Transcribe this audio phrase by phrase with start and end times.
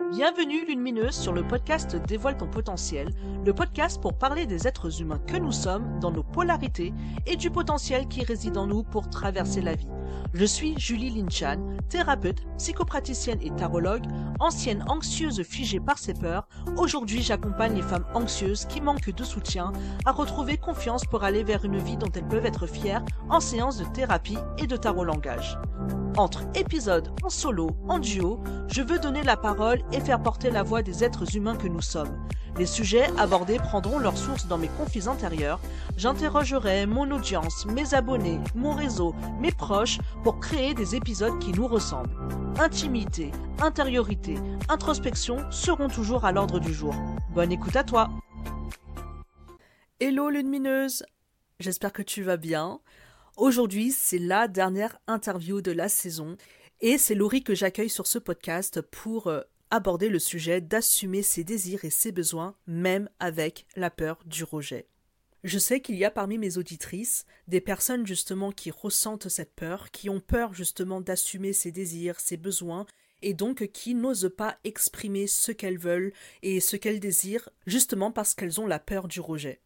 [0.00, 3.10] Bienvenue Lumineuse sur le podcast Dévoile ton potentiel,
[3.44, 6.92] le podcast pour parler des êtres humains que nous sommes, dans nos polarités
[7.26, 9.88] et du potentiel qui réside en nous pour traverser la vie.
[10.32, 14.06] Je suis Julie Linchan, thérapeute, psychopraticienne et tarologue,
[14.40, 16.48] ancienne anxieuse figée par ses peurs.
[16.76, 19.72] Aujourd'hui, j'accompagne les femmes anxieuses qui manquent de soutien
[20.04, 23.78] à retrouver confiance pour aller vers une vie dont elles peuvent être fières en séance
[23.78, 25.56] de thérapie et de tarot langage.
[26.16, 28.38] Entre épisodes en solo, en duo,
[28.68, 31.80] je veux donner la parole et faire porter la voix des êtres humains que nous
[31.80, 32.16] sommes.
[32.56, 35.58] Les sujets abordés prendront leur source dans mes conflits intérieurs.
[35.96, 41.66] J'interrogerai mon audience, mes abonnés, mon réseau, mes proches pour créer des épisodes qui nous
[41.66, 42.14] ressemblent.
[42.60, 44.36] Intimité, intériorité,
[44.68, 46.94] introspection seront toujours à l'ordre du jour.
[47.34, 48.08] Bonne écoute à toi.
[49.98, 51.04] Hello lumineuse,
[51.58, 52.78] j'espère que tu vas bien.
[53.36, 56.36] Aujourd'hui, c'est la dernière interview de la saison
[56.80, 61.42] et c'est Laurie que j'accueille sur ce podcast pour euh, aborder le sujet d'assumer ses
[61.42, 64.86] désirs et ses besoins, même avec la peur du rejet.
[65.42, 69.90] Je sais qu'il y a parmi mes auditrices des personnes justement qui ressentent cette peur,
[69.90, 72.86] qui ont peur justement d'assumer ses désirs, ses besoins,
[73.20, 78.34] et donc qui n'osent pas exprimer ce qu'elles veulent et ce qu'elles désirent, justement parce
[78.34, 79.60] qu'elles ont la peur du rejet.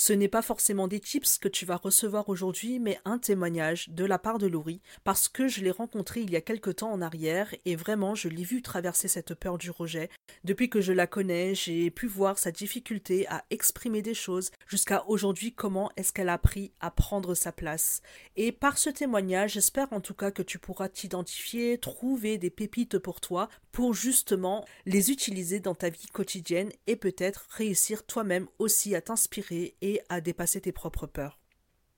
[0.00, 4.06] Ce n'est pas forcément des tips que tu vas recevoir aujourd'hui, mais un témoignage de
[4.06, 7.02] la part de Laurie, parce que je l'ai rencontrée il y a quelque temps en
[7.02, 10.08] arrière, et vraiment je l'ai vue traverser cette peur du rejet.
[10.42, 15.04] Depuis que je la connais, j'ai pu voir sa difficulté à exprimer des choses, jusqu'à
[15.06, 18.00] aujourd'hui comment est-ce qu'elle a appris à prendre sa place.
[18.36, 22.98] Et par ce témoignage, j'espère en tout cas que tu pourras t'identifier, trouver des pépites
[22.98, 28.94] pour toi, pour justement les utiliser dans ta vie quotidienne et peut-être réussir toi-même aussi
[28.94, 31.38] à t'inspirer et à dépasser tes propres peurs.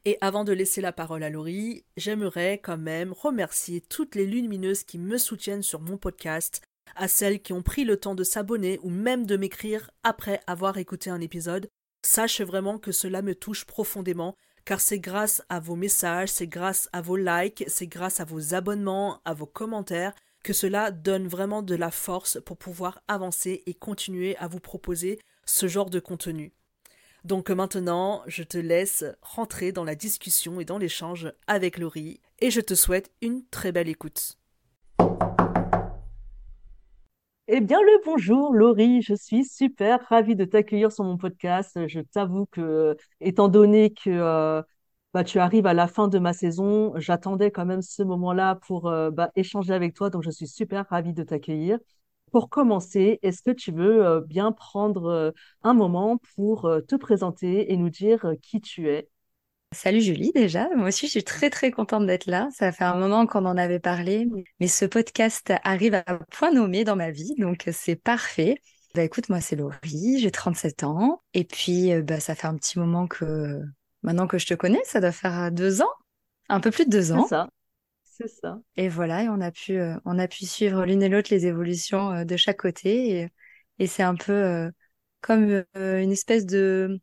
[0.05, 4.83] Et avant de laisser la parole à Laurie, j'aimerais quand même remercier toutes les lumineuses
[4.83, 6.61] qui me soutiennent sur mon podcast,
[6.97, 10.79] à celles qui ont pris le temps de s'abonner ou même de m'écrire après avoir
[10.79, 11.69] écouté un épisode.
[12.05, 14.35] Sache vraiment que cela me touche profondément,
[14.65, 18.55] car c'est grâce à vos messages, c'est grâce à vos likes, c'est grâce à vos
[18.55, 23.75] abonnements, à vos commentaires, que cela donne vraiment de la force pour pouvoir avancer et
[23.75, 26.53] continuer à vous proposer ce genre de contenu.
[27.25, 32.51] Donc maintenant, je te laisse rentrer dans la discussion et dans l'échange avec Laurie et
[32.51, 34.37] je te souhaite une très belle écoute.
[37.49, 39.03] Eh bien, le bonjour, Laurie.
[39.03, 41.79] Je suis super ravie de t'accueillir sur mon podcast.
[41.87, 44.63] Je t'avoue que, étant donné que euh,
[45.13, 48.89] bah, tu arrives à la fin de ma saison, j'attendais quand même ce moment-là pour
[48.89, 50.09] euh, bah, échanger avec toi.
[50.11, 51.79] Donc, je suis super ravie de t'accueillir.
[52.31, 55.31] Pour commencer, est-ce que tu veux euh, bien prendre euh,
[55.63, 59.09] un moment pour te présenter et nous dire qui tu es?
[59.75, 62.49] Salut Julie déjà, moi aussi je suis très très contente d'être là.
[62.53, 64.29] Ça fait un moment qu'on en avait parlé,
[64.61, 68.57] mais ce podcast arrive à point nommé dans ma vie, donc c'est parfait.
[68.95, 72.79] Bah écoute, moi c'est Laurie, j'ai 37 ans, et puis bah, ça fait un petit
[72.79, 73.63] moment que
[74.03, 75.91] maintenant que je te connais, ça doit faire deux ans,
[76.49, 77.25] un peu plus de deux ans.
[77.25, 77.49] C'est ça.
[78.05, 78.61] C'est ça.
[78.77, 81.47] Et voilà, et on a pu, euh, on a pu suivre l'une et l'autre les
[81.47, 83.21] évolutions euh, de chaque côté.
[83.23, 83.29] Et,
[83.79, 84.71] et c'est un peu euh,
[85.21, 87.01] comme une espèce de,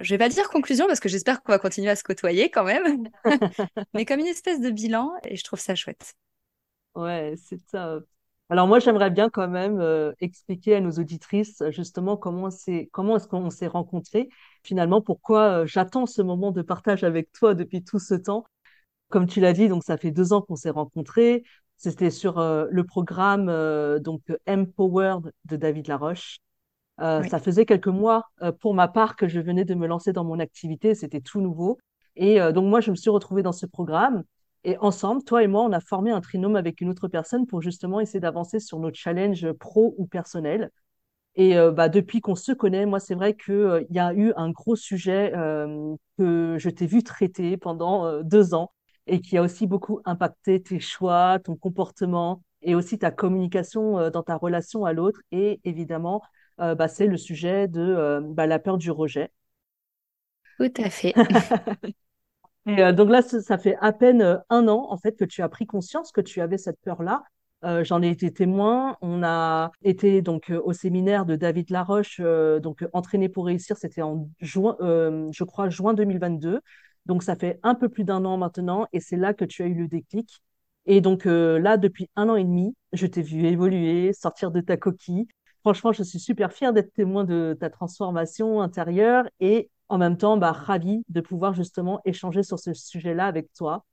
[0.00, 2.64] je vais pas dire conclusion parce que j'espère qu'on va continuer à se côtoyer quand
[2.64, 3.08] même,
[3.94, 5.12] mais comme une espèce de bilan.
[5.24, 6.14] Et je trouve ça chouette.
[6.94, 8.00] Ouais, c'est ça.
[8.50, 9.82] Alors moi, j'aimerais bien quand même
[10.20, 14.30] expliquer à nos auditrices justement comment c'est, comment est-ce qu'on s'est rencontrés.
[14.62, 18.44] Finalement, pourquoi j'attends ce moment de partage avec toi depuis tout ce temps?
[19.10, 21.44] Comme tu l'as dit, donc ça fait deux ans qu'on s'est rencontrés.
[21.76, 26.38] C'était sur euh, le programme euh, donc Empowered de David Laroche.
[27.00, 30.12] Euh, Ça faisait quelques mois euh, pour ma part que je venais de me lancer
[30.12, 31.78] dans mon activité, c'était tout nouveau.
[32.16, 34.24] Et donc moi, je me suis retrouvée dans ce programme.
[34.64, 37.62] Et ensemble, toi et moi, on a formé un trinôme avec une autre personne pour
[37.62, 40.70] justement essayer d'avancer sur nos challenges pro ou personnels.
[41.36, 44.50] Et bah, depuis qu'on se connaît, moi, c'est vrai qu'il il y a eu un
[44.50, 45.32] gros sujet
[46.18, 48.72] que je t'ai vu traiter pendant deux ans
[49.06, 54.10] et qui a aussi beaucoup impacté tes choix, ton comportement et aussi ta communication euh,
[54.10, 55.20] dans ta relation à l'autre.
[55.32, 56.22] Et évidemment,
[56.60, 59.30] euh, bah, c'est le sujet de euh, bah, la peur du rejet.
[60.58, 61.14] Tout à fait.
[62.68, 65.66] et donc là, ça fait à peine un an en fait que tu as pris
[65.66, 67.22] conscience que tu avais cette peur-là.
[67.82, 68.96] J'en ai été témoin.
[69.00, 73.76] On a été donc au séminaire de David Laroche, donc entraîné pour réussir.
[73.76, 76.60] C'était en juin, je crois, juin 2022.
[77.06, 79.66] Donc, ça fait un peu plus d'un an maintenant et c'est là que tu as
[79.66, 80.42] eu le déclic.
[80.86, 84.60] Et donc euh, là, depuis un an et demi, je t'ai vu évoluer, sortir de
[84.60, 85.26] ta coquille.
[85.62, 90.36] Franchement, je suis super fière d'être témoin de ta transformation intérieure et en même temps,
[90.36, 93.84] bah, ravie de pouvoir justement échanger sur ce sujet-là avec toi.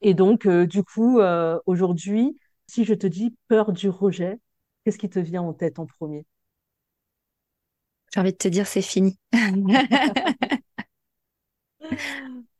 [0.00, 4.38] Et donc, euh, du coup, euh, aujourd'hui, si je te dis peur du rejet,
[4.84, 6.24] qu'est-ce qui te vient en tête en premier?
[8.12, 9.18] J'ai envie de te dire, c'est fini.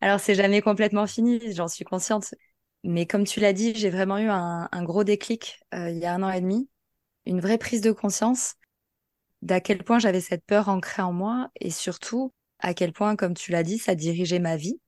[0.00, 2.35] Alors, c'est jamais complètement fini, j'en suis consciente.
[2.85, 6.14] Mais comme tu l'as dit, j'ai vraiment eu un, gros déclic euh, il y a
[6.14, 6.69] un an et demi,
[7.26, 8.55] une vraie prise de conscience
[9.43, 13.35] d'à quel point j'avais cette peur ancrée en moi et surtout à quel point, comme
[13.35, 14.81] tu l'as dit, ça dirigeait ma vie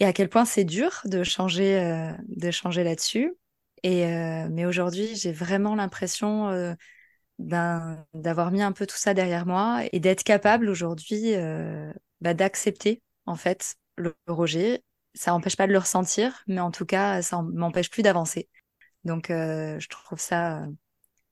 [0.00, 3.34] et à quel point c'est dur de changer, euh, de changer là-dessus.
[3.82, 6.74] Et euh, mais aujourd'hui, j'ai vraiment l'impression euh,
[7.38, 11.34] d'avoir mis un peu tout ça derrière moi et d'être capable aujourd'hui
[12.20, 14.82] bah, d'accepter en fait le rejet.
[15.14, 18.48] Ça n'empêche pas de le ressentir, mais en tout cas, ça m'empêche plus d'avancer.
[19.04, 20.66] Donc, je trouve ça,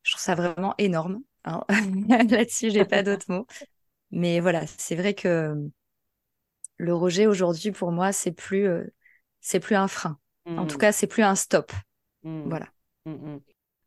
[0.03, 1.21] je trouve ça vraiment énorme.
[1.47, 1.65] Hein.
[2.29, 3.47] Là-dessus, j'ai pas d'autres mots.
[4.11, 5.55] Mais voilà, c'est vrai que
[6.79, 8.85] le rejet aujourd'hui pour moi c'est plus euh,
[9.41, 10.19] c'est plus un frein.
[10.49, 10.81] En tout mmh.
[10.81, 11.73] cas, c'est plus un stop.
[12.23, 12.49] Mmh.
[12.49, 12.67] Voilà.
[13.05, 13.39] Mmh,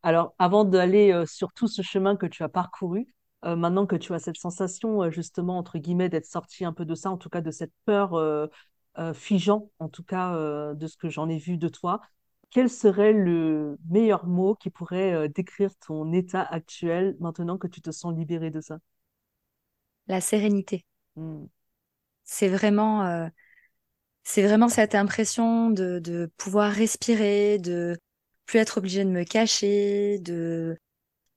[0.04, 3.08] Alors, avant d'aller euh, sur tout ce chemin que tu as parcouru,
[3.46, 6.96] euh, maintenant que tu as cette sensation justement entre guillemets d'être sorti un peu de
[6.96, 8.14] ça, en tout cas de cette peur
[9.14, 10.34] figeant, en tout cas
[10.74, 12.02] de ce que j'en ai vu de toi,
[12.52, 17.92] quel serait le meilleur mot qui pourrait décrire ton état actuel maintenant que tu te
[17.92, 18.80] sens libéré de ça?
[20.08, 20.86] La sérénité
[22.30, 23.28] c'est vraiment, euh,
[24.24, 27.98] c'est vraiment cette impression de, pouvoir respirer, de
[28.46, 30.78] plus être obligé de me cacher, de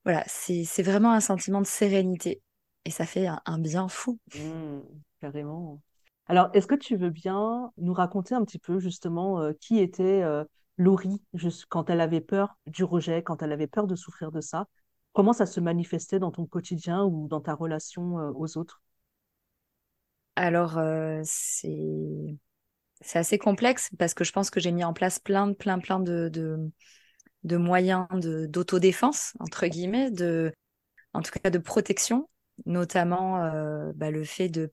[0.05, 2.41] voilà, c'est, vraiment un sentiment de sérénité
[2.85, 4.19] et ça fait un, bien fou.
[4.35, 4.81] Mmh,
[5.19, 5.81] carrément.
[6.27, 10.23] Alors, est-ce que tu veux bien nous raconter un petit peu justement euh, qui était
[10.79, 11.21] euh, Laurie
[11.69, 14.67] quand elle avait peur du rejet, quand elle avait peur de souffrir de ça
[15.13, 18.81] Comment ça se manifestait dans ton quotidien ou dans ta relation aux autres?
[20.35, 22.37] Alors, euh, c'est
[23.13, 26.29] assez complexe parce que je pense que j'ai mis en place plein, plein, plein de,
[27.43, 30.51] de, moyens d'autodéfense, entre guillemets, de,
[31.13, 32.27] en tout cas de protection,
[32.65, 34.71] notamment euh, bah, le fait de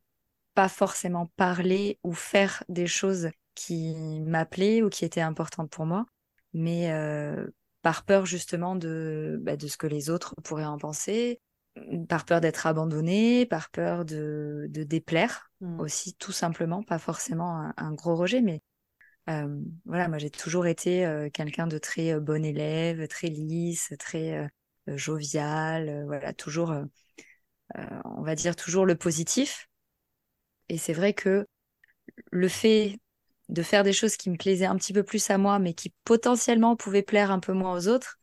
[0.60, 6.04] pas forcément parler ou faire des choses qui m'appelaient ou qui étaient importantes pour moi,
[6.52, 7.46] mais euh,
[7.80, 11.40] par peur justement de, bah, de ce que les autres pourraient en penser,
[12.10, 15.80] par peur d'être abandonné, par peur de, déplaire mmh.
[15.80, 18.60] aussi, tout simplement, pas forcément un, gros rejet, mais
[19.30, 19.48] euh,
[19.86, 24.46] voilà, moi j'ai toujours été euh, quelqu'un de très euh, bon élève, très lisse, très
[24.86, 26.74] jovial, voilà, toujours,
[28.04, 29.69] on va dire toujours le positif.
[30.70, 31.46] Et c'est vrai que
[32.30, 32.98] le fait
[33.48, 35.92] de faire des choses qui me plaisaient un petit peu plus à moi, mais qui
[36.04, 38.20] potentiellement pouvaient plaire un peu moins aux autres,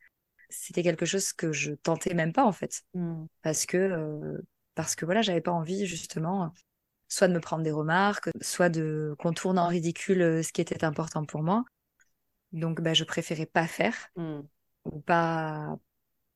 [0.49, 3.25] c'était quelque chose que je tentais même pas en fait mmh.
[3.41, 4.38] parce que euh,
[4.75, 6.53] parce que voilà j'avais pas envie justement
[7.09, 10.61] soit de me prendre des remarques soit de qu'on tourne en ridicule euh, ce qui
[10.61, 11.65] était important pour moi
[12.53, 14.39] donc bah, je préférais pas faire mmh.
[14.85, 15.77] ou pas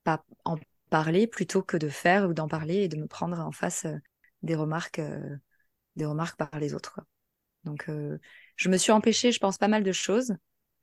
[0.04, 0.58] pas en
[0.90, 3.96] parler plutôt que de faire ou d'en parler et de me prendre en face euh,
[4.44, 5.00] des remarques
[5.96, 7.00] des remarques par les autres
[7.64, 7.90] donc
[8.56, 10.36] je me suis empêchée je pense pas mal de choses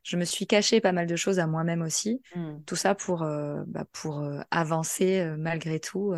[0.08, 2.22] je me suis caché pas mal de choses à moi-même aussi.
[2.34, 2.60] Mmh.
[2.66, 6.14] Tout ça pour, euh, bah, pour euh, avancer euh, malgré tout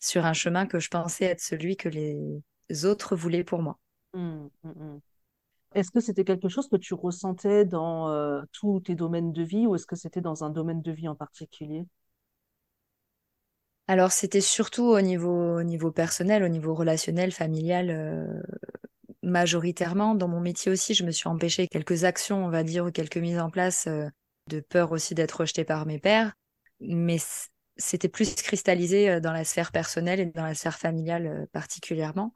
[0.00, 3.78] sur un chemin que je pensais être celui que les autres voulaient pour moi.
[4.14, 4.98] Mmh, mmh,
[5.74, 9.74] est-ce que c'était quelque chose que tu ressentais dans tous tes domaines de vie ou
[9.74, 11.84] est-ce que c'était dans un domaine de vie en particulier?
[13.88, 18.42] Alors, c'était surtout au niveau, au niveau personnel, au niveau relationnel, familial,
[19.26, 20.14] majoritairement.
[20.14, 23.18] Dans mon métier aussi, je me suis empêché quelques actions, on va dire, ou quelques
[23.18, 24.06] mises en place euh,
[24.48, 26.32] de peur aussi d'être rejetée par mes pères.
[26.80, 27.18] Mais
[27.76, 32.32] c'était plus cristallisé euh, dans la sphère personnelle et dans la sphère familiale euh, particulièrement.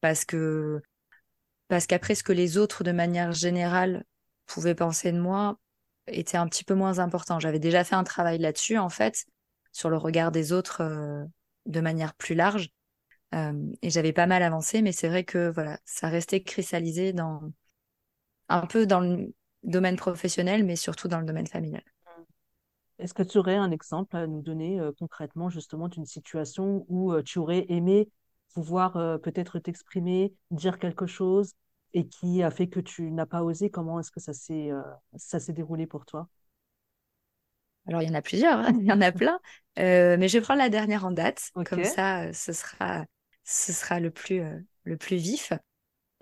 [0.00, 0.82] Parce que
[1.68, 4.04] parce qu'après ce que les autres de manière générale
[4.44, 5.58] pouvaient penser de moi
[6.08, 7.40] était un petit peu moins important.
[7.40, 9.24] J'avais déjà fait un travail là-dessus en fait,
[9.74, 11.26] sur le regard des autres
[11.66, 12.70] de manière plus large.
[13.34, 13.52] Euh,
[13.82, 17.42] et j'avais pas mal avancé, mais c'est vrai que voilà, ça restait cristallisé dans
[18.48, 21.82] un peu dans le domaine professionnel, mais surtout dans le domaine familial.
[23.00, 27.12] Est-ce que tu aurais un exemple à nous donner euh, concrètement justement d'une situation où
[27.12, 28.08] euh, tu aurais aimé
[28.54, 31.54] pouvoir peut-être t'exprimer, dire quelque chose
[31.92, 33.68] et qui a fait que tu n'as pas osé?
[33.68, 36.28] Comment est-ce que ça s'est déroulé pour toi?
[37.86, 39.38] Alors, il y en a plusieurs, hein, il y en a plein,
[39.76, 41.50] mais je vais prendre la dernière en date.
[41.64, 43.04] Comme ça, ce sera
[43.44, 45.52] ce sera le plus, euh, le plus vif.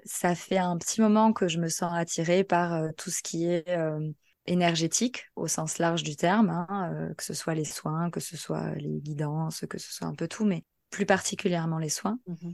[0.04, 3.46] Ça fait un petit moment que je me sens attirée par euh, tout ce qui
[3.46, 4.10] est euh,
[4.46, 8.74] énergétique au sens large du terme, hein, que ce soit les soins, que ce soit
[8.74, 12.18] les guidances, que ce soit un peu tout, mais plus particulièrement les soins.
[12.26, 12.50] Mmh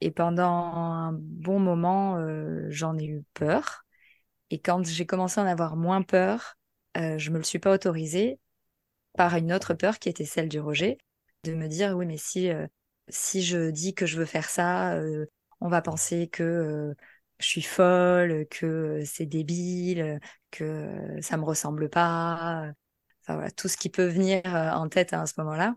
[0.00, 2.16] Et pendant un bon moment,
[2.68, 3.84] j'en ai eu peur.
[4.50, 6.56] Et quand j'ai commencé à en avoir moins peur,
[6.96, 8.38] je me le suis pas autorisé.
[9.16, 10.98] par une autre peur qui était celle du rejet,
[11.44, 12.50] de me dire oui mais si
[13.08, 15.00] si je dis que je veux faire ça,
[15.60, 16.94] on va penser que
[17.38, 20.20] je suis folle, que c'est débile,
[20.50, 22.72] que ça me ressemble pas.
[23.22, 25.74] Enfin voilà, tout ce qui peut venir en tête à ce moment-là.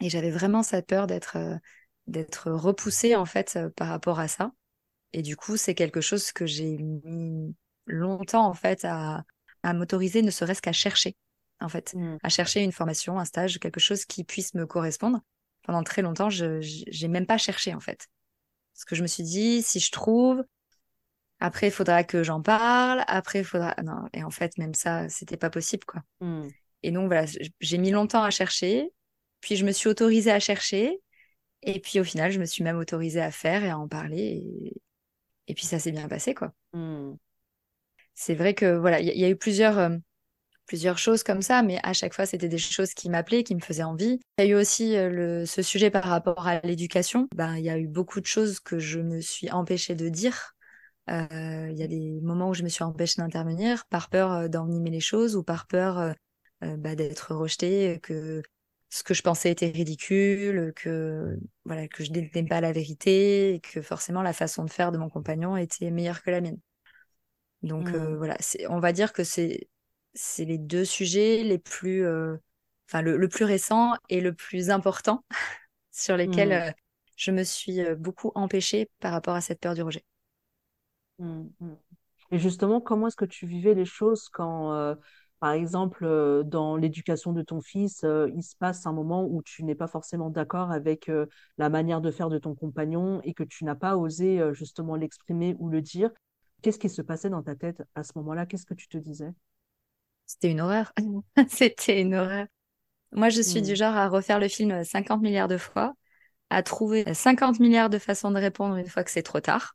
[0.00, 1.38] Et j'avais vraiment cette peur d'être
[2.06, 4.52] d'être repoussée en fait par rapport à ça.
[5.12, 7.56] Et du coup, c'est quelque chose que j'ai mis
[7.86, 9.24] longtemps en fait à,
[9.62, 11.16] à m'autoriser, ne serait-ce qu'à chercher
[11.62, 12.16] en fait, mmh.
[12.22, 15.20] à chercher une formation, un stage, quelque chose qui puisse me correspondre.
[15.62, 18.08] Pendant très longtemps, je j'ai même pas cherché en fait.
[18.72, 20.42] Parce que je me suis dit, si je trouve,
[21.40, 23.02] après, il faudra que j'en parle.
[23.06, 23.74] Après, il faudra.
[23.82, 26.02] Non, et en fait, même ça, c'était pas possible, quoi.
[26.20, 26.48] Mmh.
[26.82, 27.26] Et donc, voilà,
[27.60, 28.90] j'ai mis longtemps à chercher.
[29.40, 31.00] Puis, je me suis autorisée à chercher.
[31.62, 34.72] Et puis, au final, je me suis même autorisée à faire et à en parler.
[35.46, 36.52] Et, puis, ça s'est bien passé, quoi.
[36.74, 37.14] Mmh.
[38.20, 39.78] C'est vrai que, voilà, il y, a eu plusieurs.
[39.78, 39.96] Euh,
[40.66, 43.60] plusieurs choses comme ça, mais à chaque fois, c'était des choses qui m'appelaient, qui me
[43.60, 44.20] faisaient envie.
[44.38, 47.28] Il y a eu aussi euh, le, ce sujet par rapport à l'éducation.
[47.34, 50.54] Ben, il y a eu beaucoup de choses que je me suis empêchée de dire.
[51.08, 54.90] Euh, il y a des moments où je me suis empêchée d'intervenir par peur d'envenimer
[54.90, 56.14] les choses ou par peur
[56.60, 58.42] bah, d'être rejetée, que
[58.90, 63.60] ce que je pensais était ridicule, que voilà que je n'étais pas la vérité, et
[63.60, 66.58] que forcément la façon de faire de mon compagnon était meilleure que la mienne.
[67.62, 68.16] Donc mmh.
[68.16, 68.36] voilà,
[68.68, 69.68] on va dire que c'est
[70.14, 72.36] c'est les deux sujets les plus, euh,
[72.88, 75.24] enfin le, plus récent et le plus important
[75.90, 76.68] sur lesquels mmh.
[76.68, 76.72] euh,
[77.16, 80.04] je me suis euh, beaucoup empêchée par rapport à cette peur du rejet.
[81.18, 81.74] Mmh, mmh.
[82.32, 84.96] Et justement, comment est-ce que tu vivais les choses quand,
[85.40, 86.06] par exemple,
[86.44, 90.30] dans l'éducation de ton fils, il se passe un moment où tu n'es pas forcément
[90.30, 91.10] d'accord avec
[91.58, 95.56] la manière de faire de ton compagnon et que tu n'as pas osé justement l'exprimer
[95.58, 96.12] ou le dire?
[96.62, 98.46] Qu'est-ce qui se passait dans ta tête à ce moment-là?
[98.46, 99.32] Qu'est-ce que tu te disais?
[100.26, 100.92] C'était une horreur.
[101.48, 102.46] C'était une horreur.
[103.12, 103.76] Moi, je suis du mmh.
[103.76, 105.94] genre à refaire le film 50 milliards de fois,
[106.50, 109.74] à trouver 50 milliards de façons de répondre une fois que c'est trop tard,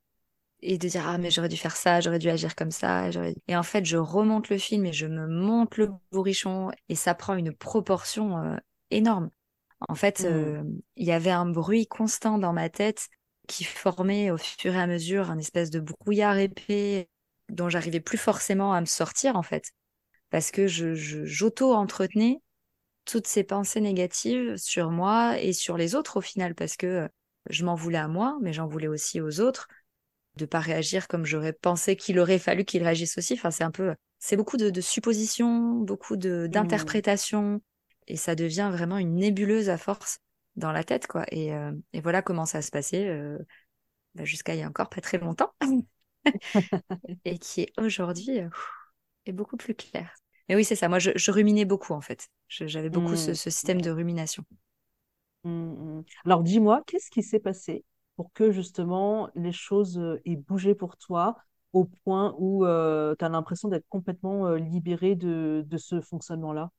[0.61, 3.09] et de dire ah mais j'aurais dû faire ça, j'aurais dû agir comme ça.
[3.47, 7.13] Et en fait, je remonte le film et je me monte le bourrichon et ça
[7.13, 8.55] prend une proportion euh,
[8.91, 9.29] énorme.
[9.89, 10.25] En fait, mmh.
[10.25, 10.63] euh,
[10.95, 13.07] il y avait un bruit constant dans ma tête
[13.47, 17.09] qui formait au fur et à mesure un espèce de brouillard épais
[17.49, 19.71] dont j'arrivais plus forcément à me sortir en fait
[20.29, 22.41] parce que j'auto-entretenais
[23.05, 27.07] toutes ces pensées négatives sur moi et sur les autres au final, parce que
[27.49, 29.67] je m'en voulais à moi, mais j'en voulais aussi aux autres,
[30.37, 33.33] de pas réagir comme j'aurais pensé qu'il aurait fallu qu'ils réagissent aussi.
[33.35, 36.47] Enfin, c'est un peu, c'est beaucoup de, suppositions, beaucoup mmh.
[36.47, 37.61] d'interprétations,
[38.07, 40.19] et ça devient vraiment une nébuleuse à force
[40.55, 41.25] dans la tête, quoi.
[41.31, 41.71] Et, euh,
[42.01, 43.38] voilà comment ça se passait euh,
[44.15, 45.53] bah, jusqu'à il y a encore pas très longtemps,
[47.25, 48.50] et qui est aujourd'hui euh,
[49.25, 50.13] est beaucoup plus clair.
[50.47, 50.88] Mais oui, c'est ça.
[50.88, 52.29] Moi, je, ruminais beaucoup, en fait.
[52.47, 53.35] J'avais beaucoup ce, mmh.
[53.35, 54.43] système de rumination.
[55.43, 56.03] Mmh, mmh.
[56.25, 57.83] Alors, dis-moi, qu'est-ce qui s'est passé
[58.15, 61.35] pour que, justement, les choses aient bougé pour toi
[61.74, 66.69] au point où euh, tu as l'impression d'être complètement libérée de, ce fonctionnement-là?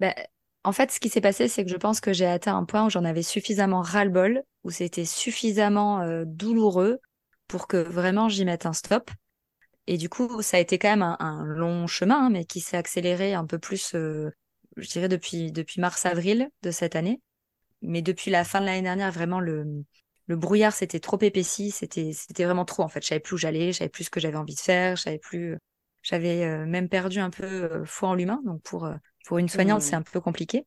[0.00, 0.12] Ben,
[0.66, 2.86] En fait, ce qui s'est passé, c'est que je pense que j'ai atteint un point
[2.86, 6.98] où j'en avais suffisamment ras-le-bol, où c'était suffisamment douloureux
[7.46, 9.10] pour que vraiment j'y mette un stop.
[9.86, 12.76] Et du coup, ça a été quand même un, long chemin, hein, mais qui s'est
[12.76, 14.30] accéléré un peu plus, euh,
[14.76, 17.20] je dirais, depuis, mars-avril de cette année.
[17.82, 19.84] Mais depuis la fin de l'année dernière, vraiment, le,
[20.28, 22.12] brouillard s'était trop épaissi, c'était,
[22.44, 23.02] vraiment trop, en fait.
[23.02, 25.16] Je savais plus où j'allais, je savais plus ce que j'avais envie de faire, je
[25.18, 25.56] plus.
[26.02, 28.40] J'avais euh, même perdu un peu euh, foi en l'humain.
[28.44, 28.88] Donc, pour,
[29.26, 30.00] pour une soignante, c'est mmh.
[30.00, 30.66] un peu compliqué.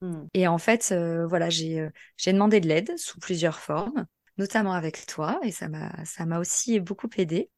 [0.00, 0.24] Mmh.
[0.34, 0.94] Et en fait,
[1.28, 4.06] voilà, j'ai, j'ai demandé de l'aide sous plusieurs formes,
[4.38, 7.50] notamment avec toi, et ça m'a, ça m'a aussi beaucoup aidé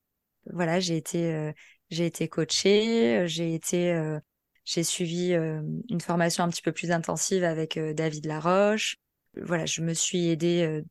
[0.52, 1.52] voilà, j'ai été, euh,
[1.90, 4.18] j'ai été coachée, euh, j'ai été, euh,
[4.64, 8.96] j'ai suivi une formation un petit peu plus intensive avec David Laroche.
[9.40, 10.82] Voilà, je me suis aidée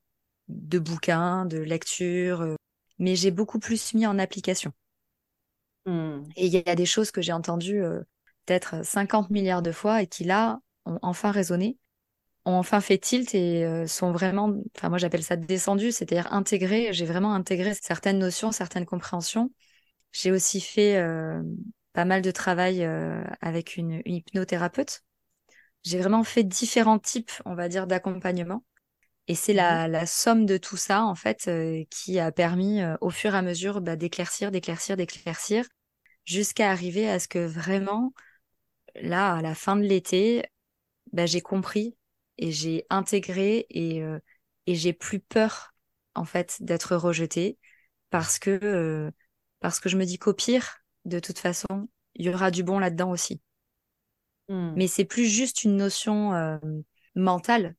[0.47, 2.55] de bouquins, de lectures,
[2.99, 4.71] mais j'ai beaucoup plus mis en application.
[5.85, 6.21] Mmh.
[6.37, 7.83] Et il y a des choses que j'ai entendues
[8.45, 11.77] peut-être 50 milliards de fois et qui là ont enfin résonné,
[12.45, 16.93] ont enfin fait tilt et sont vraiment, enfin moi j'appelle ça descendu, c'est-à-dire intégré.
[16.93, 19.51] J'ai vraiment intégré certaines notions, certaines compréhensions
[20.15, 21.43] j'ai aussi fait euh,
[21.91, 25.03] pas mal de travail euh, avec une, hypnothérapeute.
[25.83, 28.63] J'ai vraiment fait différents types, on va dire, d'accompagnement.
[29.27, 33.09] Et c'est la, mmh somme de tout ça, en fait, euh, qui a permis au
[33.09, 35.65] fur et à mesure bah, d'éclaircir, d'éclaircir, d'éclaircir,
[36.23, 38.13] jusqu'à arriver à ce que vraiment,
[39.01, 40.45] là, à la fin de l'été,
[41.13, 41.97] bah, j'ai compris
[42.37, 44.03] et j'ai intégré et,
[44.67, 45.73] et j'ai plus peur,
[46.15, 47.57] en fait, d'être rejetée
[48.09, 49.11] parce que
[49.59, 52.79] parce que je me dis qu'au pire, de toute façon, il y aura du bon
[52.79, 53.41] là-dedans aussi.
[54.47, 54.73] Hmm.
[54.75, 56.57] Mais c'est plus juste une notion euh,
[57.15, 57.75] mentale.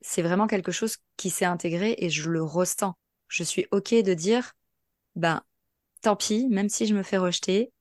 [0.00, 2.94] C'est vraiment quelque chose qui s'est intégré et je le ressens.
[3.28, 4.54] Je suis OK de dire,
[5.14, 5.42] ben,
[6.02, 7.72] tant pis, même si je me fais rejeter,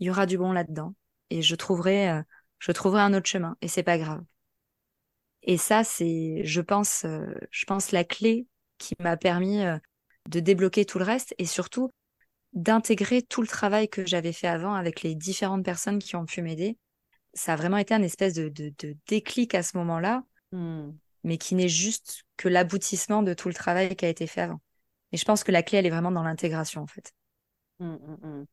[0.00, 0.94] il y aura du bon là-dedans.
[1.32, 2.22] Et je trouverai, euh,
[2.58, 3.56] je trouverai un autre chemin.
[3.62, 4.22] Et c'est pas grave.
[5.42, 8.46] Et ça, c'est, je pense, euh, je pense la clé
[8.78, 9.62] qui m'a permis
[10.28, 11.90] de débloquer tout le reste et surtout
[12.52, 16.42] d'intégrer tout le travail que j'avais fait avant avec les différentes personnes qui ont pu
[16.42, 16.78] m'aider.
[17.34, 18.74] Ça a vraiment été un espèce de,
[19.06, 20.90] déclic à ce moment-là, hmm.
[21.24, 24.60] mais qui n'est juste que l'aboutissement de tout le travail qui a été fait avant.
[25.12, 27.12] Et je pense que la clé, elle est vraiment dans l'intégration, en fait.
[27.78, 28.44] Hmm, hmm,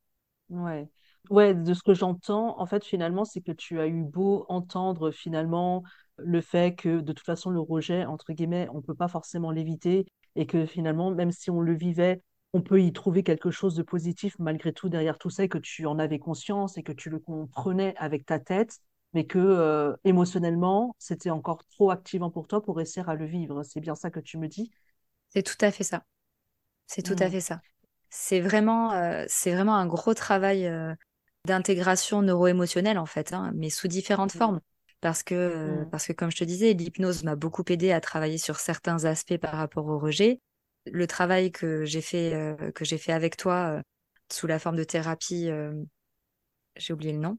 [0.50, 0.88] ouais.
[1.30, 5.12] Ouais, de ce que j'entends, en fait, finalement, c'est que tu as eu beau entendre
[5.12, 5.84] finalement
[6.18, 9.52] le fait que de toute façon, le rejet, entre guillemets, on ne peut pas forcément
[9.52, 12.22] l'éviter et que finalement, même si on le vivait,
[12.54, 15.60] on peut y trouver quelque chose de positif malgré tout derrière tout ça et que
[15.60, 18.80] tu en avais conscience et que tu le comprenais avec ta tête,
[19.14, 23.64] mais que euh, émotionnellement, c'était encore trop activant pour toi pour réussir à le vivre.
[23.64, 24.72] C'est bien ça que tu me dis?
[25.30, 26.04] C'est tout à fait ça.
[26.88, 27.32] C'est tout à mmh.
[27.32, 27.62] fait ça.
[28.10, 30.94] C'est vraiment, euh, c'est vraiment un gros travail euh,
[31.50, 34.38] d'intégration neuro-émotionnelle en fait, hein, mais sous différentes mmh.
[34.38, 34.62] formes.
[35.02, 35.90] Parce que, mmh.
[35.90, 39.38] parce que, comme je te disais, l'hypnose m'a beaucoup aidé à travailler sur certains aspects
[39.38, 40.40] par rapport au rejet.
[40.86, 43.82] Le travail que j'ai fait, euh, que j'ai fait avec toi euh,
[44.32, 45.74] sous la forme de thérapie, euh,
[46.76, 47.38] j'ai oublié le nom.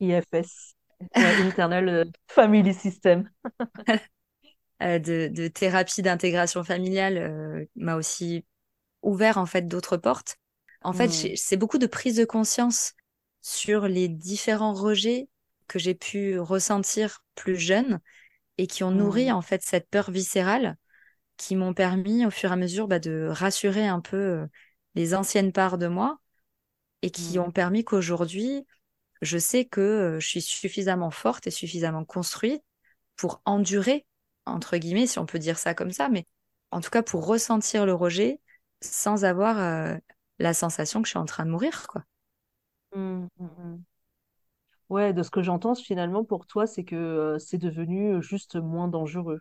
[0.00, 0.74] IFS,
[1.14, 3.30] Internal Family System.
[4.80, 8.44] de, de, thérapie d'intégration familiale m'a aussi
[9.02, 10.36] ouvert en fait d'autres portes.
[10.82, 11.36] En fait, mmh.
[11.36, 12.92] c'est beaucoup de prise de conscience
[13.44, 15.28] sur les différents rejets
[15.68, 18.00] que j'ai pu ressentir plus jeune
[18.56, 19.34] et qui ont nourri mmh.
[19.34, 20.76] en fait cette peur viscérale
[21.36, 24.46] qui m'ont permis au fur et à mesure bah, de rassurer un peu euh,
[24.94, 26.18] les anciennes parts de moi
[27.02, 27.42] et qui mmh.
[27.42, 28.66] ont permis qu'aujourd'hui
[29.20, 32.62] je sais que euh, je suis suffisamment forte et suffisamment construite
[33.14, 34.06] pour endurer
[34.46, 36.26] entre guillemets si on peut dire ça comme ça mais
[36.70, 38.40] en tout cas pour ressentir le rejet
[38.80, 39.96] sans avoir euh,
[40.38, 42.04] la sensation que je suis en train de mourir quoi.
[42.94, 43.28] Mmh,
[44.88, 48.88] Ouais, de ce que j'entends finalement pour toi, c'est que euh, c'est devenu juste moins
[48.88, 49.40] dangereux.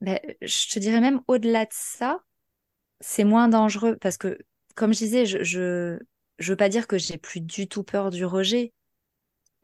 [0.00, 2.18] Ben, je te dirais même au-delà de ça,
[3.00, 4.38] c'est moins dangereux parce que,
[4.76, 5.98] comme je disais, je, je,
[6.50, 8.72] veux pas dire que j'ai plus du tout peur du rejet,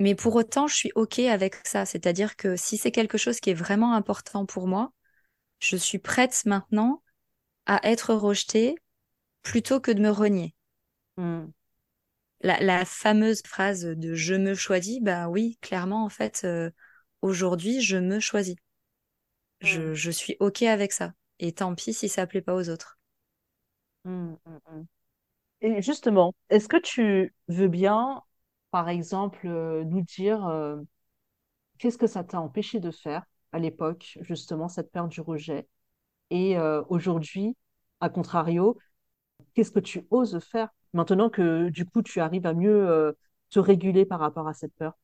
[0.00, 1.86] mais pour autant, je suis OK avec ça.
[1.86, 4.92] C'est-à-dire que si c'est quelque chose qui est vraiment important pour moi,
[5.60, 7.02] je suis prête maintenant
[7.66, 8.76] à être rejetée
[9.42, 10.54] plutôt que de me renier.
[11.18, 11.46] Mmh
[12.40, 16.70] la, fameuse phrase de je me choisis, bah oui, clairement, en fait, euh,
[17.22, 18.56] aujourd'hui, je me choisis.
[19.60, 19.94] Je, mmh.
[19.94, 21.12] je, suis OK avec ça.
[21.40, 22.98] Et tant pis si ça plaît pas aux autres.
[24.04, 24.82] Mmh, mmh,
[25.62, 28.22] Et justement, est-ce que tu veux bien,
[28.70, 30.76] par exemple, euh, nous dire euh,
[31.78, 35.66] qu'est-ce que ça t'a empêché de faire à l'époque, justement, cette peur du rejet?
[36.30, 36.58] Et
[36.90, 37.56] aujourd'hui,
[38.00, 38.76] à contrario,
[39.54, 43.12] qu'est-ce que tu oses faire maintenant que du coup tu arrives à mieux euh,
[43.50, 44.94] te réguler par rapport à cette peur?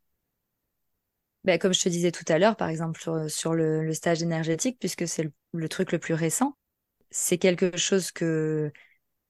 [1.45, 5.07] Ben, Comme je te disais tout à l'heure, par exemple sur, le, stage énergétique, puisque
[5.07, 6.57] c'est le, truc le plus récent,
[7.11, 8.73] c'est quelque chose que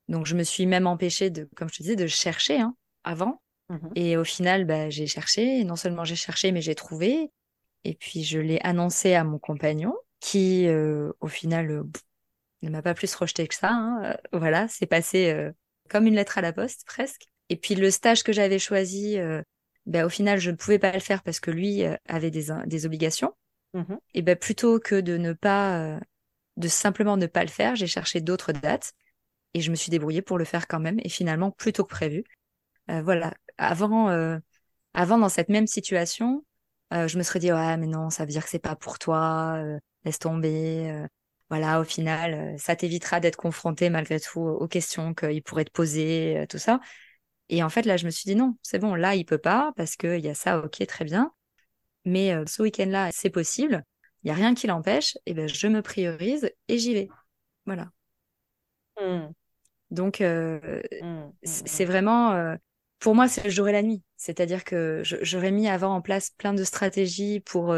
[0.09, 3.41] donc je me suis même empêchée de, comme je te disais, de chercher hein, avant.
[3.71, 5.65] Mmh et au final, ben, j'ai cherché.
[5.65, 7.31] non seulement j'ai cherché, mais j'ai trouvé.
[7.85, 11.83] Et puis je l'ai annoncé à mon compagnon, qui euh, au final euh,
[12.63, 13.71] ne m'a pas plus rejeté que ça.
[13.73, 14.17] Hein.
[14.33, 15.51] voilà, c'est passé
[15.89, 17.27] comme une lettre à la poste presque.
[17.49, 19.43] Et puis le stage que j'avais choisi, euh,
[19.87, 22.47] ben, au final, je ne pouvais pas le faire parce que lui euh, avait des,
[22.67, 23.33] des obligations.
[23.75, 26.01] Mmh et ben, plutôt que de ne pas, euh,
[26.57, 28.93] de simplement ne pas le faire, j'ai cherché d'autres dates
[29.53, 31.01] et je me suis débrouillée pour le faire quand même.
[31.03, 32.25] Et finalement, plus tôt que prévu.
[32.89, 33.35] voilà.
[33.57, 34.09] Avant,
[34.95, 36.45] avant, dans cette même situation,
[36.91, 39.63] je me serais dit, ouais, mais non, ça veut dire que c'est pas pour toi,
[40.05, 41.07] laisse tomber
[41.51, 45.71] voilà, au final, euh, ça t'évitera d'être confronté malgré tout aux questions qu'il pourrait te
[45.71, 46.81] poser, euh, tout ça.
[47.51, 49.73] Et en fait, là, je me suis dit non, c'est bon, là, il peut pas
[49.77, 51.33] parce qu'il y a ça, ok, très bien.
[52.05, 53.85] Mais euh, ce week-end-là, c'est possible.
[54.23, 55.17] Il n'y a rien qui l'empêche.
[55.27, 57.09] Et ben, je me priorise et j'y vais.
[57.67, 57.91] Voilà.
[59.01, 59.29] Mmh.
[59.91, 60.59] Donc, mmh,
[61.03, 62.57] mmh, c'est vraiment,
[62.99, 64.03] pour moi, c'est le jour et la nuit.
[64.17, 67.77] C'est-à-dire que j'aurais mis avant en place plein de stratégies pour,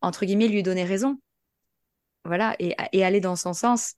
[0.00, 1.18] entre guillemets, lui donner raison
[2.24, 3.94] voilà, et, aller dans son sens,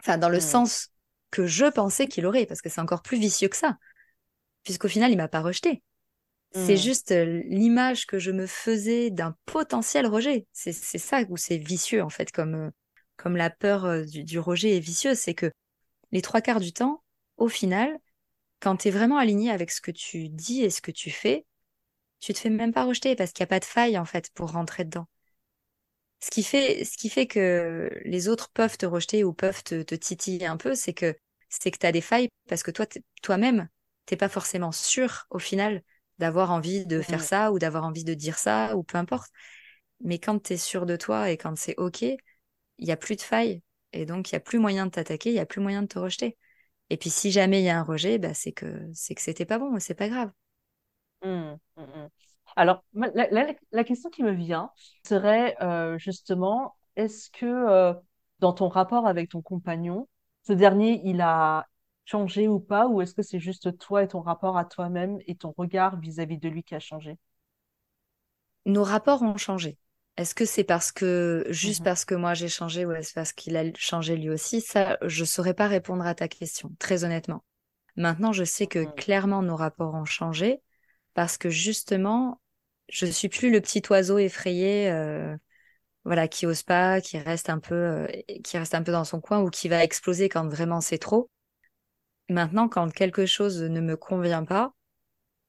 [0.00, 0.42] enfin dans le mmh.
[0.42, 0.88] sens
[1.30, 3.78] que je pensais qu'il aurait, parce que c'est encore plus vicieux que ça,
[4.62, 5.82] puisqu'au final, il m'a pas rejeté.
[6.54, 10.46] C'est juste euh, l'image que je me faisais d'un potentiel rejet.
[10.52, 12.70] C'est ça où c'est vicieux, en fait, comme, euh,
[13.16, 15.18] comme la peur euh, du, rejet est vicieuse.
[15.18, 15.50] C'est que
[16.12, 17.02] les trois quarts du temps,
[17.38, 17.98] au final,
[18.60, 21.44] quand tu es vraiment aligné avec ce que tu dis et ce que tu fais,
[22.20, 24.30] tu te fais même pas rejeter parce qu'il n'y a pas de faille en fait
[24.32, 25.06] pour rentrer dedans.
[26.24, 29.94] Ce qui fait, ce qui fait que les autres peuvent te rejeter ou peuvent te,
[29.94, 31.14] titiller un peu, c'est que
[31.50, 32.86] c'est que tu as des failles parce que toi,
[33.22, 33.68] toi-même,
[34.06, 35.82] t'es pas forcément sûr au final
[36.18, 39.30] d'avoir envie de faire ça ou d'avoir envie de dire ça ou peu importe.
[40.00, 42.16] Mais quand tu es sûr de toi et quand c'est OK, il
[42.78, 43.60] y a plus de failles
[43.92, 45.88] et donc il y a plus moyen de t'attaquer, il y a plus moyen de
[45.88, 46.38] te rejeter.
[46.88, 49.44] Et puis si jamais il y a un rejet, bah, c'est que c'est que c'était
[49.44, 50.30] pas bon, c'est pas grave.
[51.22, 52.08] Mmh, mmh, mmh.
[52.56, 54.70] Alors, la, question qui me vient
[55.06, 57.94] serait euh, justement, est-ce que euh,
[58.38, 60.08] dans ton rapport avec ton compagnon,
[60.46, 61.66] ce dernier, il a
[62.04, 65.34] changé ou pas, ou est-ce que c'est juste toi et ton rapport à toi-même et
[65.34, 67.16] ton regard vis-à-vis de lui qui a changé?
[68.66, 69.78] Nos rapports ont changé.
[70.16, 73.32] Est-ce que c'est parce que juste mmh parce que moi j'ai changé ou est-ce parce
[73.32, 74.60] qu'il a changé lui aussi?
[74.60, 77.42] Ça, je saurais pas répondre à ta question, très honnêtement.
[77.96, 78.94] Maintenant, je sais que mmh.
[78.94, 80.60] clairement nos rapports ont changé
[81.14, 82.40] parce que justement,
[82.88, 85.36] je suis plus le petit oiseau effrayé, euh,
[86.04, 88.06] voilà, qui ose pas, qui reste un peu, euh,
[88.42, 91.30] qui reste un peu dans son coin ou qui va exploser quand vraiment c'est trop.
[92.28, 94.72] Maintenant, quand quelque chose ne me convient pas,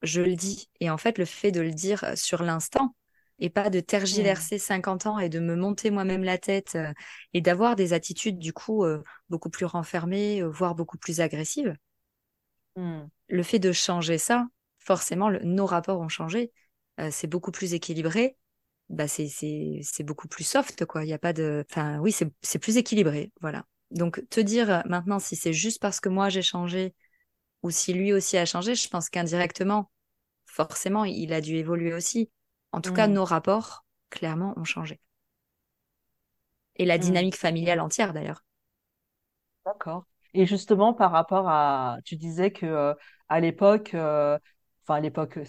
[0.01, 0.69] je le dis.
[0.79, 2.95] Et en fait, le fait de le dire sur l'instant
[3.39, 6.93] et pas de tergiverser 50 ans et de me monter moi-même la tête euh,
[7.33, 8.85] et d'avoir des attitudes du coup
[9.29, 11.75] beaucoup plus renfermées, voire beaucoup plus agressives.
[12.75, 13.03] Mmh.
[13.27, 14.47] Le fait de changer ça,
[14.79, 16.51] forcément, nos rapports ont changé.
[16.99, 18.37] Euh, c'est beaucoup plus équilibré.
[18.89, 21.03] Bah, c'est, c'est, beaucoup plus soft, quoi.
[21.03, 21.65] Il y a pas de.
[21.69, 23.31] Enfin, oui, c'est, c'est plus équilibré.
[23.41, 23.65] Voilà.
[23.91, 26.93] Donc, te dire euh, maintenant si c'est juste parce que moi j'ai changé
[27.63, 29.91] ou si lui aussi a changé, je pense qu'indirectement,
[30.45, 32.29] forcément, il a dû évoluer aussi.
[32.71, 33.13] En tout cas, mmh.
[33.13, 34.99] nos rapports, clairement, ont changé.
[36.75, 37.01] Et la mmh.
[37.01, 38.43] dynamique familiale entière, d'ailleurs.
[39.65, 40.05] D'accord.
[40.33, 42.93] Et justement, par rapport à, tu disais que euh,
[43.29, 43.95] à l'époque,
[44.87, 45.39] Enfin, à l'époque,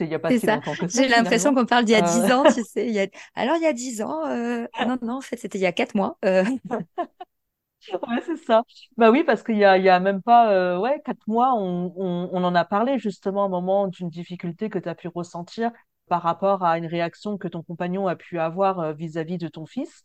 [0.00, 1.02] il n'y a pas si longtemps que ça.
[1.02, 3.10] J'ai l'impression qu'on parle d'il y a dix ans, tu sais.
[3.36, 5.72] Alors, il y a dix ans, euh, non, non, en fait, c'était il y a
[5.72, 6.18] quatre mois.
[6.24, 6.42] Euh.
[7.92, 8.64] ouais, c'est ça.
[8.96, 11.54] Bah oui, parce qu'il y a, il y a même pas, euh, ouais, quatre mois,
[11.54, 14.96] on, on, on, en a parlé justement à un moment d'une difficulté que tu as
[14.96, 15.70] pu ressentir
[16.08, 20.02] par rapport à une réaction que ton compagnon a pu avoir vis-à-vis de ton fils.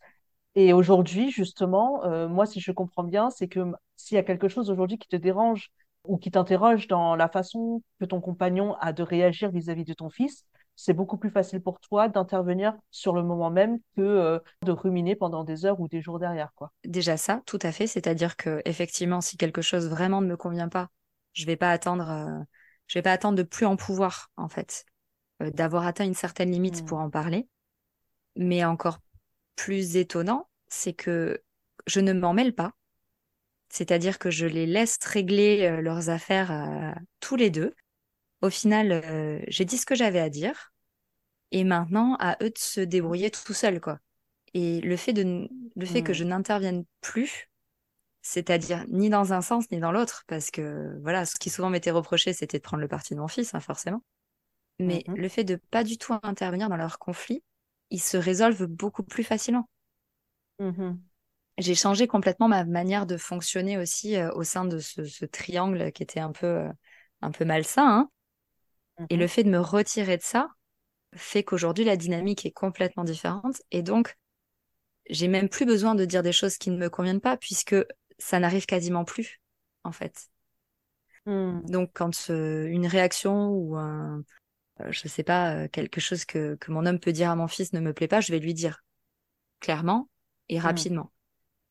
[0.53, 3.59] Et aujourd'hui, justement, moi, si je comprends bien, c'est que
[3.95, 5.71] s'il y a quelque chose aujourd'hui qui te dérange
[6.07, 10.09] ou qui t'interroge dans la façon que ton compagnon a de réagir vis-à-vis de ton
[10.09, 10.45] fils,
[10.77, 15.15] c'est beaucoup plus facile pour toi d'intervenir sur le moment même que euh, de ruminer
[15.15, 16.71] pendant des heures ou des jours derrière, quoi.
[16.85, 17.87] Déjà ça, tout à fait.
[17.87, 20.89] C'est-à-dire que effectivement, si quelque chose vraiment ne me convient pas,
[21.33, 22.43] je vais pas attendre, euh,
[22.85, 24.85] je vais pas attendre de plus en pouvoir, en fait,
[25.41, 27.05] euh, d'avoir atteint une certaine limite pour hmm.
[27.05, 27.47] en parler.
[28.35, 28.99] Mais encore
[29.55, 31.41] plus étonnant, c'est que
[31.87, 32.73] je ne m'en mêle pas
[33.69, 37.73] c'est-à-dire que je les laisse régler euh, leurs affaires euh, tous les deux.
[38.41, 40.73] Au final, euh, j'ai dit ce que j'avais à dire,
[41.51, 43.99] et maintenant à eux de se débrouiller tout seuls, quoi.
[44.53, 47.49] Et le fait de, le fait que je n'intervienne plus,
[48.21, 51.91] c'est-à-dire ni dans un sens ni dans l'autre, parce que voilà, ce qui souvent m'était
[51.91, 54.03] reproché, c'était de prendre le parti de mon fils, hein, forcément.
[54.79, 57.43] Mais mmh le fait de pas du tout intervenir dans leurs conflits,
[57.89, 59.69] ils se résolvent beaucoup plus facilement.
[60.59, 60.97] Mmh
[61.57, 66.03] j'ai changé complètement ma manière de fonctionner aussi euh, au sein de ce, triangle qui
[66.03, 66.69] était un peu, euh,
[67.21, 67.87] un peu malsain.
[67.87, 68.09] Hein.
[69.09, 70.49] Et le mmh fait de me retirer de ça
[71.15, 73.61] fait qu'aujourd'hui, la dynamique est complètement différente.
[73.71, 74.17] Et donc,
[75.09, 77.75] j'ai même plus besoin de dire des choses qui ne me conviennent pas, puisque
[78.19, 79.39] ça n'arrive quasiment plus,
[79.83, 80.29] en fait.
[81.25, 81.61] Mmh.
[81.69, 84.23] Donc, quand euh, une réaction ou un,
[84.89, 87.79] je sais pas, quelque chose que, que, mon homme peut dire à mon fils ne
[87.79, 88.83] me plaît pas, je vais lui dire
[89.59, 90.09] clairement
[90.49, 90.61] et mmh.
[90.61, 91.11] rapidement.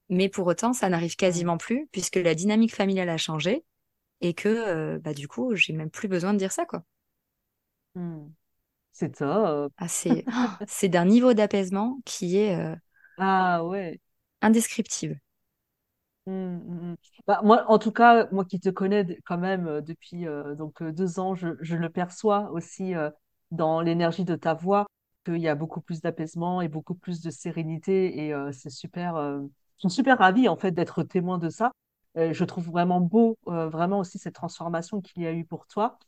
[0.08, 3.64] Mais pour autant, ça n'arrive quasiment plus puisque la dynamique familiale a changé
[4.20, 6.64] et que euh, bah, du coup, j'ai même plus besoin de dire ça.
[6.64, 6.82] quoi.
[7.94, 8.28] Mmh.
[8.92, 9.72] C'est top.
[9.76, 9.86] Ah,
[10.66, 12.74] c'est d'un niveau d'apaisement qui est euh,
[13.18, 14.00] ah, ouais.
[14.40, 15.20] indescriptible.
[16.26, 16.94] Mmh,
[17.26, 20.24] bah, moi, en tout cas, moi qui te connais quand même euh, depuis
[20.56, 22.94] donc deux ans, je, je, le perçois aussi
[23.50, 24.86] dans l'énergie de ta voix
[25.24, 29.40] qu'il y a beaucoup plus d'apaisement et beaucoup plus de sérénité et c'est super
[29.78, 31.72] suis super ravie en fait d'être témoin de ça.
[32.16, 35.66] Euh, je trouve vraiment beau, euh, vraiment aussi cette transformation qu'il y a eu pour
[35.66, 35.98] toi.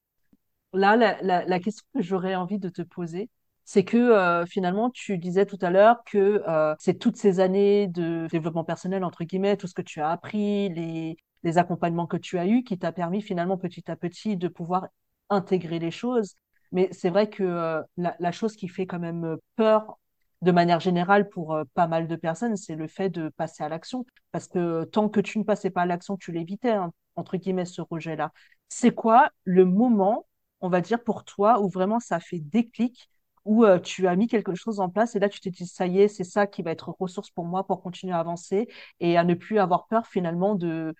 [0.73, 3.31] Là, la, question que j'aurais envie de te poser,
[3.65, 6.43] c'est que euh, finalement, tu disais tout à l'heure que
[6.79, 10.69] c'est toutes ces années de développement personnel, entre guillemets, tout ce que tu as appris,
[10.71, 11.17] les,
[11.59, 14.89] accompagnements que tu as eus, qui t'a permis finalement petit à petit de pouvoir
[15.31, 16.35] intégrer les choses.
[16.73, 19.99] Mais c'est vrai que la, chose qui fait quand même peur
[20.43, 23.69] de manière générale pour euh, pas mal de personnes, c'est le fait de passer à
[23.69, 24.07] l'action.
[24.33, 27.65] Parce que tant que tu ne passais pas à l'action, tu l'évitais, hein, entre guillemets,
[27.65, 28.33] ce rejet-là.
[28.69, 30.27] C'est quoi le moment
[30.61, 33.09] on va dire, pour toi, où vraiment ça fait déclic,
[33.45, 35.87] où euh, tu as mis quelque chose en place et là, tu t'es dit, ça
[35.87, 38.69] y est, c'est ça qui va être ressource pour moi pour continuer à avancer
[39.01, 40.95] et à ne plus avoir peur finalement de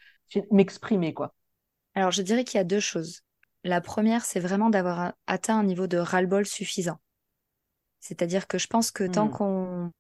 [0.51, 1.35] m'exprimer, quoi?
[1.95, 3.23] Alors, je dirais qu'il y a deux choses.
[3.65, 6.99] La première, c'est vraiment d'avoir atteint un niveau de ras-le-bol suffisant.
[8.01, 9.31] C'est-à-dire que je pense que tant hmm.
[9.31, 9.93] qu'on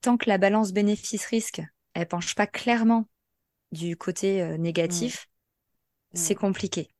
[0.00, 1.62] tant que la balance bénéfice-risque,
[1.94, 3.08] elle penche pas clairement
[3.72, 5.28] du côté euh, négatif,
[6.12, 6.16] hmm.
[6.16, 6.90] c'est compliqué.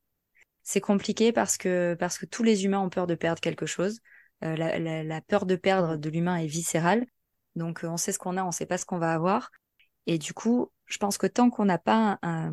[0.63, 3.99] C'est compliqué parce que parce que tous les humains ont peur de perdre quelque chose.
[4.43, 7.05] Euh, la, peur de perdre de l'humain est viscérale.
[7.55, 9.51] Donc euh, on sait ce qu'on a, on sait pas ce qu'on va avoir.
[10.07, 12.51] Et du coup, je pense que tant qu'on n'a pas un,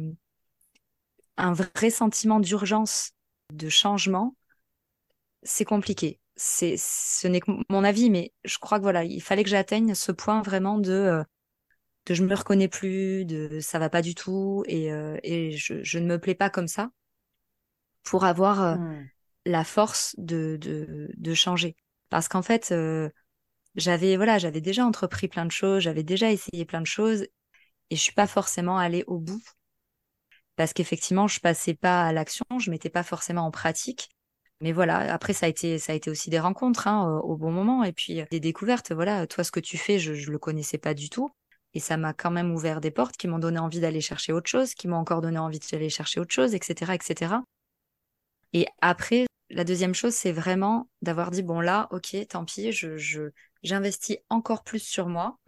[1.36, 3.12] un vrai sentiment d'urgence,
[3.52, 4.36] de changement,
[5.42, 6.20] c'est compliqué.
[6.36, 9.94] C'est, ce n'est que mon avis, mais je crois que voilà, il fallait que j'atteigne
[9.94, 11.24] ce point vraiment de, euh,
[12.06, 14.86] de je me reconnais plus, de ça va pas du tout, et,
[15.22, 16.90] et je, je, ne me plais pas comme ça,
[18.02, 19.08] pour avoir mmh
[19.44, 21.76] la force de, de, changer.
[22.10, 23.10] Parce qu'en fait, euh,
[23.74, 27.22] j'avais voilà, j'avais déjà entrepris plein de choses, j'avais déjà essayé plein de choses,
[27.90, 29.42] et je suis pas forcément allée au bout.
[30.56, 34.10] Parce qu'effectivement, je passais pas à l'action, je mettais pas forcément en pratique.
[34.62, 37.50] Mais voilà, après ça a été ça a été aussi des rencontres hein, au, bon
[37.50, 38.92] moment et puis des découvertes.
[38.92, 41.30] Voilà, toi ce que tu fais, je, je le connaissais pas du tout
[41.74, 44.48] et ça m'a quand même ouvert des portes qui m'ont donné envie d'aller chercher autre
[44.48, 47.34] chose, qui m'ont encore donné envie d'aller chercher autre chose, etc., etc.
[48.52, 53.30] Et après, la deuxième chose, c'est vraiment d'avoir dit bon là, ok, tant pis, je,
[53.62, 55.38] j'investis encore plus sur moi,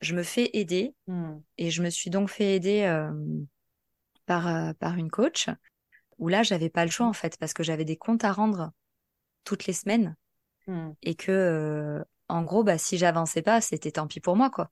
[0.00, 1.38] je me fais aider hmm.
[1.58, 3.10] et je me suis donc fait aider euh,
[4.26, 5.48] par euh, par une coach
[6.18, 8.72] où là j'avais pas le choix en fait parce que j'avais des comptes à rendre
[9.44, 10.16] toutes les semaines
[10.66, 10.90] hmm.
[11.02, 14.70] et que euh, en gros bah si j'avançais pas c'était tant pis pour moi quoi.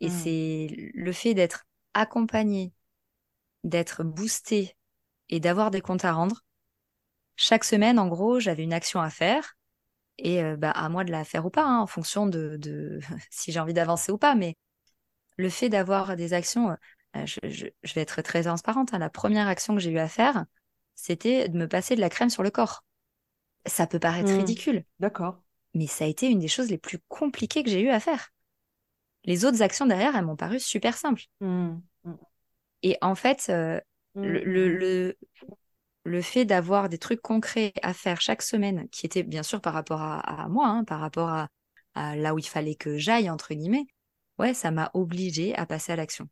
[0.00, 0.10] Et hmm.
[0.10, 2.72] c'est le fait d'être accompagné,
[3.62, 4.76] d'être boosté
[5.28, 6.44] et d'avoir des comptes à rendre
[7.36, 9.56] chaque semaine, en gros, j'avais une action à faire
[10.18, 13.00] et euh, bah, à moi de la faire ou pas, hein, en fonction de, de
[13.30, 14.34] si j'ai envie d'avancer ou pas.
[14.34, 14.56] Mais
[15.36, 16.76] le fait d'avoir des actions,
[17.16, 17.38] euh, je,
[17.82, 18.94] je, vais être très transparente.
[18.94, 20.44] Hein, la première action que j'ai eu à faire,
[20.94, 22.84] c'était de me passer de la crème sur le corps.
[23.66, 24.36] Ça peut paraître mmh.
[24.36, 24.84] ridicule.
[25.00, 25.42] D'accord.
[25.74, 28.30] Mais ça a été une des choses les plus compliquées que j'ai eu à faire.
[29.24, 31.22] Les autres actions derrière, elles m'ont paru super simples.
[31.40, 31.76] Mmh.
[32.04, 32.14] Mmh.
[32.82, 33.80] Et en fait, euh,
[34.14, 35.16] le, le,
[36.04, 39.72] le fait d'avoir des trucs concrets à faire chaque semaine, qui étaient bien sûr par
[39.72, 41.48] rapport à, moi, hein, par rapport à,
[42.16, 43.86] là où il fallait que j'aille, entre guillemets,
[44.38, 46.28] ouais, ça m'a obligé à passer à l'action.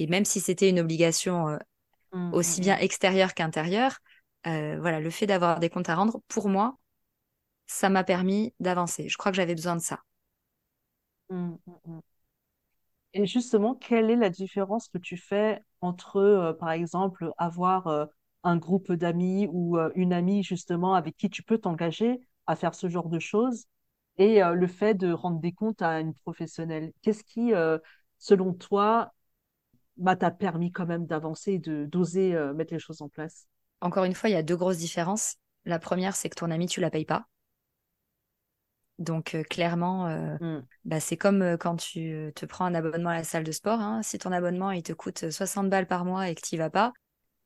[0.00, 1.58] Et même si c'était une obligation euh,
[2.12, 2.80] mmh, aussi mmh, bien mmh.
[2.80, 3.98] extérieure qu'intérieure,
[4.46, 6.78] euh, voilà, le fait d'avoir des comptes à rendre, pour moi,
[7.66, 9.10] ça m'a permis d'avancer.
[9.10, 10.00] Je crois que j'avais besoin de ça.
[13.12, 18.08] Et justement, quelle est la différence que tu fais entre, euh, par exemple, avoir
[18.42, 22.74] un groupe d'amis ou euh, une amie justement avec qui tu peux t'engager à faire
[22.74, 23.66] ce genre de choses
[24.16, 26.92] et le fait de rendre des comptes à une professionnelle?
[27.00, 27.52] Qu'est-ce qui,
[28.18, 29.12] selon toi,
[30.00, 33.46] bah, t'a permis quand même d'avancer et de d'oser mettre les choses en place
[33.80, 35.36] Encore une fois, il y a deux grosses différences.
[35.64, 37.26] La première, c'est que ton ami, tu la payes pas.
[38.98, 40.62] Donc clairement, mmh.
[40.84, 43.80] bah, c'est comme quand tu te prends un abonnement à la salle de sport.
[43.80, 44.02] Hein.
[44.02, 46.68] Si ton abonnement il te coûte 60 balles par mois et que tu n'y vas
[46.68, 46.92] pas,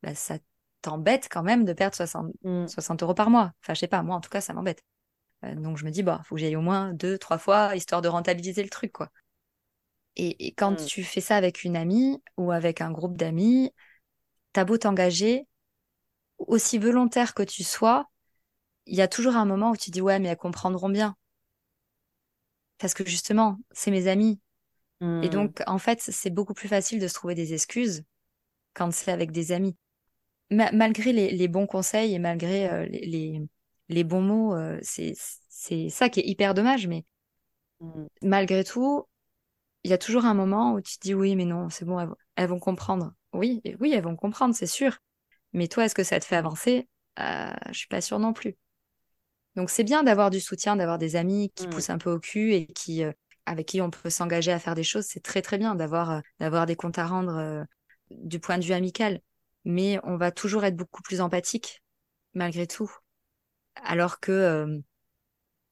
[0.02, 0.38] bah, ça
[0.84, 3.04] t'embête quand même de perdre 60, 60 mm.
[3.04, 3.52] euros par mois.
[3.62, 4.82] Enfin, je sais pas, moi en tout cas, ça m'embête.
[5.44, 8.02] Euh, donc je me dis, bah, faut que j'aille au moins deux, trois fois, histoire
[8.02, 9.10] de rentabiliser le truc, quoi.
[10.16, 10.86] Et, quand mm.
[10.86, 13.72] tu fais ça avec une amie ou avec un groupe d'amis,
[14.52, 15.46] t'as beau t'engager,
[16.38, 18.08] aussi volontaire que tu sois,
[18.86, 21.16] il y a toujours un moment où tu dis, ouais, mais elles comprendront bien.
[22.78, 24.40] Parce que justement, c'est mes amis.
[25.00, 25.28] Et mm.
[25.28, 28.04] donc, en fait, c'est beaucoup plus facile de se trouver des excuses
[28.74, 29.76] quand c'est avec des amis
[30.50, 32.86] malgré les, bons conseils et malgré euh,
[33.88, 35.14] les, bons mots, euh, c'est
[35.88, 36.86] ça qui est hyper dommage.
[36.86, 37.04] Mais
[37.80, 38.06] mm.
[38.22, 39.04] malgré tout,
[39.84, 42.14] il y a toujours un moment où tu te dis oui, mais non, c'est bon,
[42.36, 43.12] elles, vont comprendre.
[43.32, 44.98] Oui, oui, elles vont comprendre, c'est sûr.
[45.52, 46.88] Mais toi, est-ce que ça te fait avancer?
[47.20, 48.56] Euh, Je suis pas sûre non plus.
[49.56, 51.70] Donc c'est bien d'avoir du soutien, d'avoir des amis qui mm.
[51.70, 53.04] poussent un peu au cul et qui
[53.46, 55.04] avec qui on peut s'engager à faire des choses.
[55.04, 57.64] C'est très très bien d'avoir d'avoir des comptes à rendre
[58.10, 59.20] du point de vue amical
[59.64, 61.82] mais on va toujours être beaucoup plus empathique
[62.34, 62.90] malgré tout.
[63.76, 64.78] Alors que euh,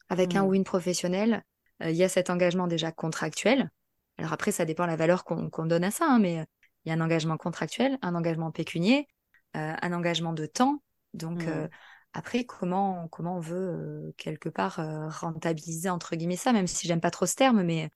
[0.08, 1.44] avec un ou une professionnelle,
[1.82, 3.70] euh, il y a cet engagement déjà contractuel.
[4.18, 6.44] Alors après, ça dépend de la valeur qu'on donne à ça, hein, mais
[6.84, 9.08] il y a un engagement contractuel, un engagement pécunier,
[9.56, 10.82] euh, un engagement de temps.
[11.14, 11.68] Donc hmm.
[12.12, 14.80] après, comment comment on veut quelque part
[15.20, 17.90] rentabiliser entre guillemets ça, même si j'aime pas trop ce terme, mais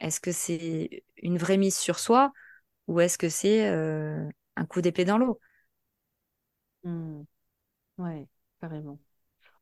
[0.00, 2.32] est-ce que c'est une vraie mise sur soi
[2.86, 5.40] ou est-ce que c'est un coup d'épée dans l'eau?
[6.84, 7.22] Hmm.
[7.98, 8.28] Ouais,
[8.60, 8.98] carrément.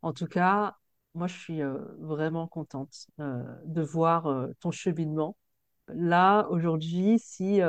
[0.02, 0.76] En tout cas,
[1.14, 5.36] moi, je suis euh, vraiment contente euh, de voir euh, ton cheminement.
[5.88, 7.60] Là, aujourd'hui, si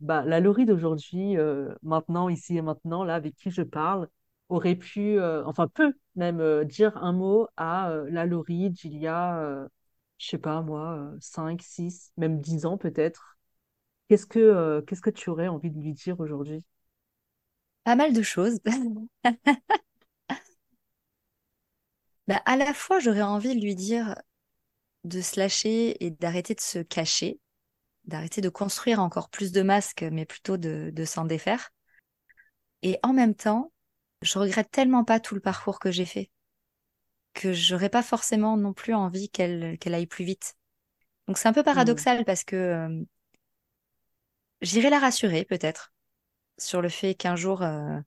[0.00, 4.08] bah, la Laurie d'aujourd'hui, euh, maintenant, ici et maintenant, là, avec qui je parle,
[4.48, 9.66] aurait pu, euh, enfin, peut même dire un mot à la Laurie d'il y a,
[10.18, 13.38] je sais pas moi, euh, 5, 6, même 10 ans peut-être,
[14.08, 16.64] qu'est-ce que, que tu aurais envie de lui dire aujourd'hui?
[17.84, 18.58] Pas mal de choses.
[22.28, 24.14] Bah, à la fois, j'aurais envie de lui dire
[25.04, 27.40] de se lâcher et d'arrêter de se cacher,
[28.06, 31.70] d'arrêter de construire encore plus de masques, mais plutôt de, de s'en défaire.
[32.82, 33.72] Et en même temps,
[34.22, 36.30] je regrette tellement pas tout le parcours que j'ai fait
[37.34, 40.54] que j'aurais pas forcément non plus envie qu'elle qu'elle aille plus vite.
[41.28, 43.04] Donc c'est un peu Hmm, paradoxal parce que euh,
[44.62, 45.92] j'irai la rassurer peut-être
[46.58, 48.00] sur le fait qu'un jour, euh,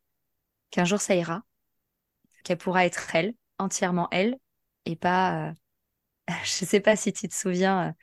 [0.72, 1.44] qu'un jour ça ira,
[2.44, 4.38] qu'elle pourra être elle, entièrement elle,
[4.86, 5.50] et pas.
[5.50, 5.54] euh,
[6.46, 7.94] je sais pas si tu te souviens, euh,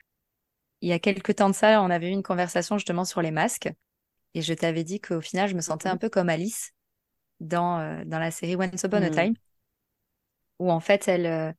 [0.85, 3.31] il y a quelques temps de ça, on avait eu une conversation justement sur les
[3.31, 3.73] masques,
[4.35, 6.73] et je t'avais dit qu'au final, je me sentais un mhm, peu comme Alice
[7.39, 9.33] dans, euh, dans la série Once Upon a hmm, Time,
[10.59, 11.51] où en fait elle, euh,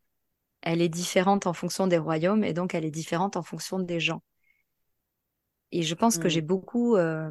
[0.63, 3.99] elle est différente en fonction des royaumes, et donc elle est différente en fonction des
[3.99, 4.23] gens.
[5.73, 7.29] Et je pense que j'ai beaucoup, euh,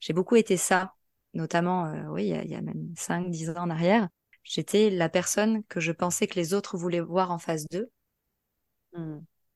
[0.00, 0.94] j'ai beaucoup été ça,
[1.32, 4.08] notamment, oui, il y a, il y a même 5 10 ans en arrière.
[4.42, 7.88] J'étais la personne que je pensais que les autres voulaient voir en face d'eux.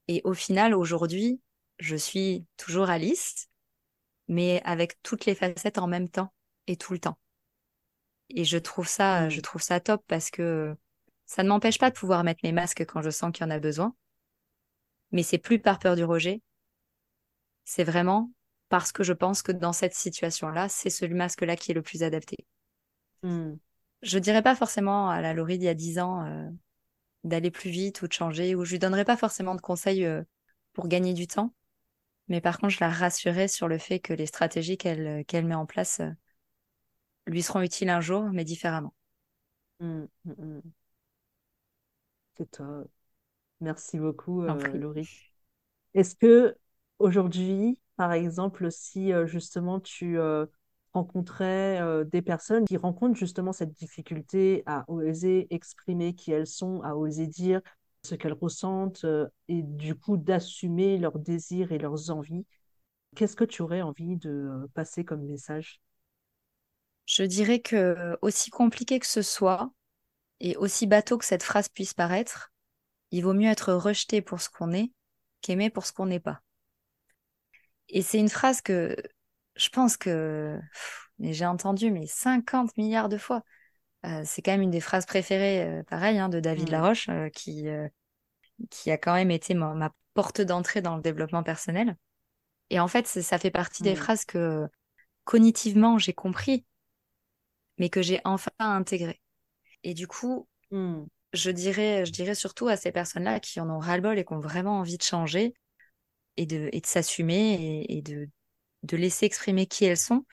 [0.06, 1.40] Et au final, aujourd'hui,
[1.78, 3.48] je suis toujours Alice,
[4.28, 6.32] mais avec toutes les facettes en même temps
[6.66, 7.18] et tout le temps.
[8.30, 10.76] Et je trouve ça, je hmm, trouve ça top parce que
[11.26, 13.50] ça ne m'empêche pas de pouvoir mettre mes masques quand je sens qu'il y en
[13.50, 13.94] a besoin,
[15.12, 16.42] mais c'est plus par peur du rejet,
[17.64, 18.30] c'est vraiment
[18.68, 22.02] parce que je pense que dans cette situation-là, c'est ce masque-là qui est le plus
[22.02, 22.36] adapté.
[23.22, 23.54] hmm,
[24.02, 26.48] Je dirais pas forcément à la Laurie d'il y a 10 ans euh,
[27.24, 30.22] d'aller plus vite ou de changer, ou je lui donnerais pas forcément de conseils euh,
[30.74, 31.54] pour gagner du temps,
[32.28, 35.54] mais par contre, je la rassurerais sur le fait que les stratégies qu'elle qu'elle met
[35.54, 36.10] en place euh,
[37.26, 38.94] lui seront utiles un jour, mais différemment.
[39.80, 40.60] hmm, hmm, hmm.
[42.36, 42.84] C'est toi.
[43.60, 44.54] Merci beaucoup, euh.
[44.74, 45.08] Laurie.
[45.94, 46.56] Est-ce que
[46.98, 50.46] aujourd'hui, par exemple, si euh, justement tu euh,
[50.92, 56.80] rencontrais euh, des personnes qui rencontrent justement cette difficulté à oser exprimer qui elles sont,
[56.82, 57.60] à oser dire
[58.04, 62.46] ce qu'elles ressentent euh, et du coup d'assumer leurs désirs et leurs envies,
[63.16, 65.80] qu'est-ce que tu aurais envie de euh, passer comme message?
[67.06, 69.70] Je dirais que aussi compliqué que ce soit,
[70.40, 72.52] et aussi bateau que cette phrase puisse paraître,
[73.10, 74.92] il vaut mieux être rejeté pour ce qu'on est
[75.40, 76.42] qu'aimé pour ce qu'on n'est pas.
[77.88, 78.96] Et c'est une phrase que
[79.56, 80.58] je pense que
[81.20, 83.42] j'ai entendu mais 50 milliards de fois.
[84.04, 87.08] Euh, c'est quand même une des phrases préférées, euh, pareil, hein, de David Hmm, Laroche,
[87.08, 87.66] euh, qui,
[88.70, 91.96] qui a quand même été ma, ma porte d'entrée dans le développement personnel.
[92.70, 94.68] Et en fait, ça fait partie des hmm, phrases que
[95.24, 96.64] cognitivement j'ai compris,
[97.78, 99.20] mais que j'ai enfin intégrées.
[99.84, 103.78] Et du coup, hmm, je dirais, je dirais surtout à ces personnes-là qui en ont
[103.78, 105.54] ras-le-bol et qui ont vraiment envie de changer
[106.36, 108.28] et de, et de s'assumer et, et de,
[108.84, 110.24] de laisser exprimer qui elles sont,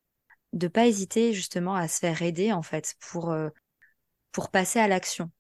[0.54, 3.50] de pas hésiter justement à se faire aider en fait pour, euh,
[4.32, 5.32] pour passer à l'action.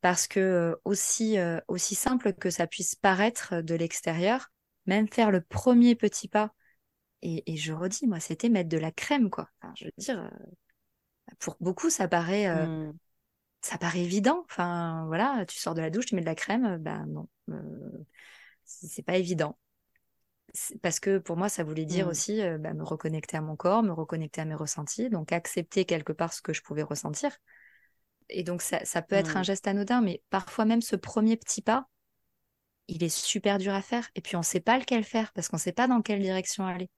[0.00, 4.52] Parce que euh, aussi, euh, aussi simple que ça puisse paraître de l'extérieur,
[4.86, 6.52] même faire le premier petit pas,
[7.22, 9.48] et, et je redis, moi, c'était mettre de la crème, quoi.
[9.62, 10.28] Enfin, je veux dire, euh,
[11.38, 12.98] pour beaucoup, ça paraît, euh, hmm,
[13.62, 14.44] ça paraît évident.
[14.50, 17.28] Enfin, voilà, tu sors de la douche, tu mets de la crème, euh, ben non,
[17.50, 18.04] euh,
[18.64, 19.58] c'est pas évident.
[20.82, 23.56] Parce que pour moi, ça voulait dire hmm, aussi euh, ben, me reconnecter à mon
[23.56, 27.36] corps, me reconnecter à mes ressentis, donc accepter quelque part ce que je pouvais ressentir.
[28.28, 31.36] Et donc, ça, ça peut être un hmm, geste anodin, mais parfois même ce premier
[31.36, 31.88] petit pas,
[32.88, 34.08] il est super dur à faire.
[34.14, 36.20] Et puis, on ne sait pas lequel faire parce qu'on ne sait pas dans quelle
[36.20, 36.90] direction aller.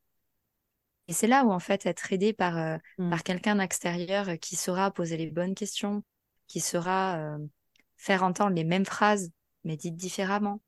[1.09, 4.37] Et c'est là où, en fait, être aidé par, euh, hmm, par quelqu'un d'extérieur euh,
[4.37, 6.03] qui saura poser les bonnes questions,
[6.49, 7.39] qui saura euh,
[7.97, 9.31] faire entendre les mêmes phrases,
[9.65, 10.61] mais dites différemment,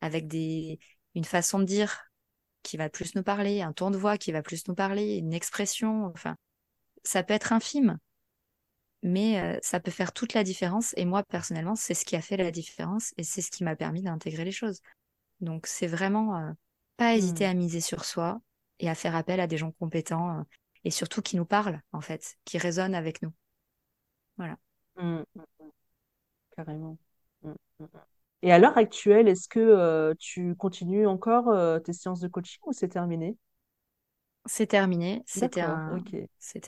[0.00, 0.78] avec des,
[1.14, 2.04] une façon de dire
[2.62, 5.34] qui va plus nous parler, un ton de voix qui va plus nous parler, une
[5.34, 6.36] expression, enfin,
[7.02, 7.98] ça peut être infime,
[9.02, 10.94] mais euh, ça peut faire toute la différence.
[10.96, 13.76] Et moi, personnellement, c'est ce qui a fait la différence et c'est ce qui m'a
[13.76, 14.80] permis d'intégrer les choses.
[15.40, 16.52] Donc, c'est vraiment euh,
[16.96, 18.40] pas hésiter hmm, à miser sur soi
[18.78, 20.42] et à faire appel à des gens compétents euh,
[20.84, 23.32] et surtout qui nous parlent, en fait, qui résonnent avec nous.
[24.36, 24.56] Voilà.
[24.96, 25.68] hmm, hmm,
[26.56, 26.96] carrément.
[28.42, 32.88] Et à l'heure actuelle, est-ce que tu continues encore tes séances de coaching ou c'est
[32.88, 33.36] terminé?
[34.46, 35.22] C'est terminé.
[35.26, 36.02] C'était un,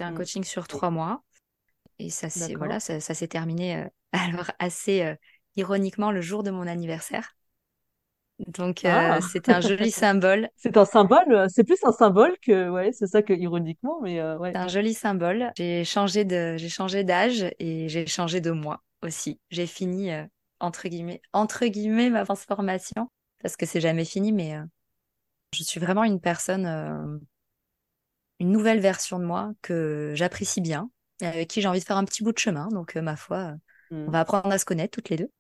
[0.01, 1.23] un coaching sur trois mois.
[1.99, 5.15] Et ça, voilà, ça, s'est terminé alors assez
[5.57, 7.37] ironiquement le jour de mon anniversaire.
[8.49, 9.21] Donc, ah.
[9.21, 10.49] c'est un joli symbole.
[10.57, 14.53] C'est un symbole, c'est plus un symbole que, ouais, c'est ça que ironiquement, mais ouais.
[14.53, 15.53] C'est un joli symbole.
[15.57, 19.41] J'ai changé de, j'ai changé d'âge et j'ai changé de moi aussi.
[19.51, 20.11] J'ai fini,
[20.59, 23.09] entre guillemets, entre guillemets, ma transformation
[23.41, 24.57] parce que c'est jamais fini, mais
[25.53, 27.21] je suis vraiment une personne,
[28.41, 30.91] une nouvelle version de moi que j'apprécie bien
[31.25, 32.69] et avec qui j'ai envie de faire un petit bout de chemin.
[32.69, 33.55] Donc, ma foi,
[33.91, 34.11] on mmh.
[34.11, 35.31] va apprendre à se connaître toutes les deux.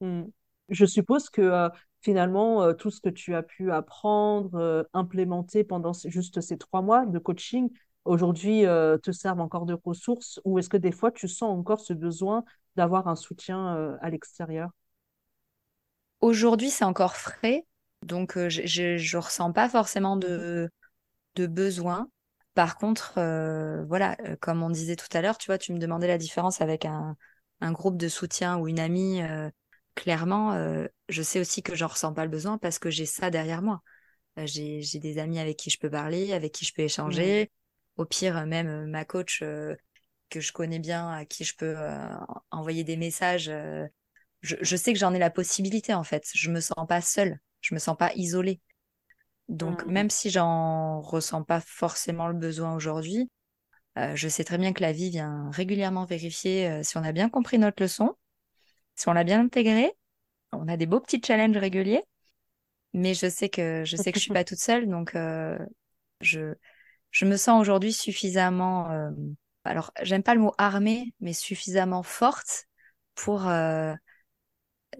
[0.00, 0.24] Hmm.
[0.68, 1.68] Je suppose que euh,
[2.02, 6.82] finalement, euh, tout ce que tu as pu apprendre, euh, implémenter pendant juste ces trois
[6.82, 7.70] mois de coaching,
[8.04, 11.92] aujourd'hui te servent encore de ressources ou est-ce que des fois tu sens encore ce
[11.92, 12.42] besoin
[12.74, 14.70] d'avoir un soutien à l'extérieur?
[16.22, 17.66] Aujourd'hui, c'est encore frais,
[18.06, 20.70] donc je ne ressens pas forcément de,
[21.40, 22.08] de besoin.
[22.54, 23.14] Par contre,
[23.86, 26.84] voilà, comme on disait tout à l'heure, tu vois, tu me demandais la différence avec
[26.84, 27.16] un,
[27.60, 29.50] un groupe de soutien ou une amie, euh,
[29.94, 33.30] clairement, euh, je sais aussi que j'en ressens pas le besoin parce que j'ai ça
[33.30, 33.82] derrière moi.
[34.38, 37.50] Euh, j'ai, des amis avec qui je peux parler, avec qui je peux échanger.
[37.96, 41.74] Au pire, même ma coach que je connais bien, à qui je peux
[42.52, 43.50] envoyer des messages.
[44.40, 46.22] Je, sais que j'en ai la possibilité en fait.
[46.32, 48.60] Je me sens pas seule, je me sens pas isolée.
[49.48, 49.90] Donc mmh.
[49.90, 53.30] même si j'en ressens pas forcément le besoin aujourd'hui,
[53.96, 57.12] euh, je sais très bien que la vie vient régulièrement vérifier euh, si on a
[57.12, 58.14] bien compris notre leçon,
[58.94, 59.92] si on l'a bien intégrée.
[60.52, 62.02] On a des beaux petits challenges réguliers,
[62.92, 65.58] mais je sais que je sais que je suis pas toute seule, donc euh,
[66.20, 66.54] je
[67.10, 68.90] je me sens aujourd'hui suffisamment.
[69.64, 72.66] alors j'aime pas le mot armée, mais suffisamment forte
[73.14, 73.40] pour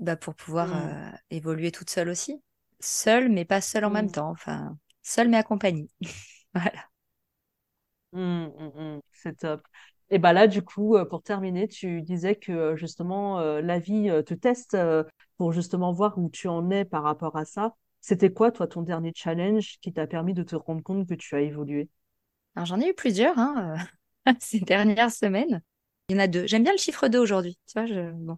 [0.01, 1.19] bah, pour pouvoir mmh.
[1.31, 2.43] évoluer toute seule aussi,
[2.81, 4.13] seule mais pas seule en même mmh.
[4.13, 4.31] temps.
[4.31, 5.91] Enfin seule mais accompagnée.
[6.55, 6.89] voilà.
[8.13, 9.01] Mmh, mmh, mmh.
[9.13, 9.63] c'est top.
[10.11, 13.79] Et bah là, du coup, euh, pour terminer, tu disais que euh, justement, euh, la
[13.79, 14.77] vie te teste
[15.37, 17.75] pour justement voir où tu en es par rapport à ça.
[18.01, 21.35] C'était quoi, toi, ton dernier challenge qui t'a permis de te rendre compte que tu
[21.35, 21.89] as évolué?
[22.55, 23.77] Alors, j'en ai eu plusieurs hein,
[24.41, 25.63] ces dernières semaines.
[26.09, 26.47] Il y en a deux.
[26.47, 27.59] J'aime bien le chiffre 2 aujourd'hui.
[27.67, 28.13] Tu vois, je...
[28.13, 28.37] bon.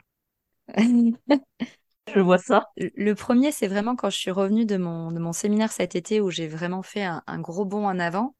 [2.15, 2.69] Je vois ça.
[2.77, 6.21] Le premier, c'est vraiment quand je suis revenue de mon, de mon séminaire cet été
[6.21, 8.35] où j'ai vraiment fait un, un gros bond en avant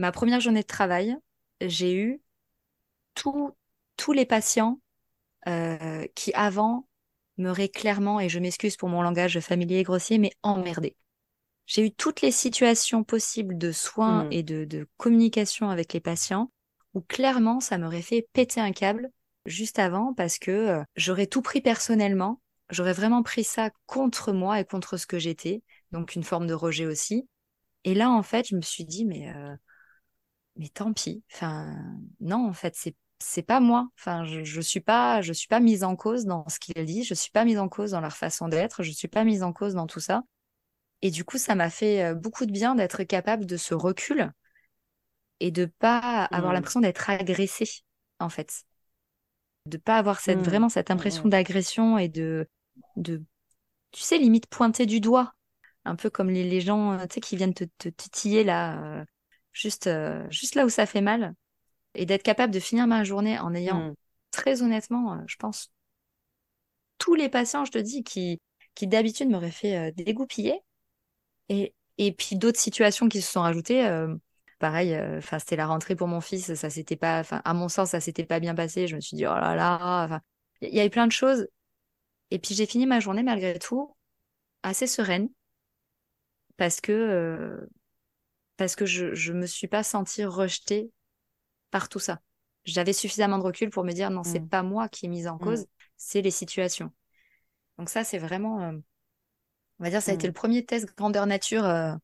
[0.00, 1.16] ma première journée de travail,
[1.60, 2.20] j'ai eu
[3.14, 4.80] tous les patients
[5.46, 6.88] euh, qui avant
[7.36, 10.96] m'auraient clairement, et je m'excuse pour mon langage familier et grossier, mais emmerdé.
[11.66, 14.32] J'ai eu toutes les situations possibles de soins mmh.
[14.32, 16.50] et de, communication avec les patients
[16.94, 19.10] où clairement ça m'aurait fait péter un câble
[19.46, 22.40] juste avant parce que euh, j'aurais tout pris personnellement,
[22.70, 25.62] j'aurais vraiment pris ça contre moi et contre ce que j'étais,
[25.92, 27.28] donc une forme de rejet aussi.
[27.84, 29.54] Et là, en fait, je me suis dit, mais euh,
[30.56, 31.22] mais tant pis.
[31.32, 31.74] Enfin,
[32.20, 33.88] non, en fait, c'est c'est pas moi.
[33.98, 37.06] Enfin, je, je suis pas, je suis pas mise en cause dans ce qu'ils disent.
[37.06, 38.82] Je suis pas mise en cause dans leur façon d'être.
[38.82, 40.22] Je suis pas mise en cause dans tout ça.
[41.02, 44.32] Et du coup, ça m'a fait euh, beaucoup de bien d'être capable de ce recul
[45.40, 46.54] et de pas avoir mmh.
[46.54, 47.82] l'impression d'être agressée,
[48.18, 48.64] en fait.
[49.66, 50.42] De pas avoir cette, mmh.
[50.42, 52.48] vraiment cette mmh, impression d'agression et de,
[52.96, 53.22] de,
[53.92, 55.34] tu sais, limite pointer du doigt.
[55.84, 58.82] Un peu comme les, les gens, euh, tu sais, qui viennent te, te titiller là.
[58.82, 59.04] Euh,
[59.52, 61.34] juste, euh, juste là où ça fait mal,
[61.94, 63.94] et d'être capable de finir ma journée en ayant, mmh.
[64.30, 65.72] très honnêtement, je pense,
[66.98, 68.40] tous les patients, je te dis, qui,
[68.74, 70.60] qui d'habitude m'auraient fait dégoupiller,
[71.48, 73.82] et, et puis d'autres situations qui se sont rajoutées.
[74.60, 77.90] pareil, enfin c'était la rentrée pour mon fils, ça s'était pas, enfin à mon sens
[77.90, 78.86] ça s'était pas bien passé.
[78.86, 80.20] Je me suis dit oh là là,
[80.60, 81.48] il y, a eu plein de choses.
[82.30, 83.94] Et puis j'ai fini ma journée malgré tout
[84.62, 85.28] assez sereine
[86.56, 87.68] parce que
[88.56, 90.92] parce que je ne me suis pas sentie rejetée
[91.70, 92.20] par tout ça.
[92.64, 94.48] J'avais suffisamment de recul pour me dire non, c'est mmh.
[94.48, 95.40] pas moi qui est mise en mmh.
[95.40, 95.66] cause,
[95.96, 96.92] c'est les situations.
[97.78, 98.72] Donc ça, c'est vraiment, euh,
[99.78, 100.30] on va dire, ça a été mmh.
[100.30, 101.64] le premier test grandeur nature.
[101.64, 101.94] Euh,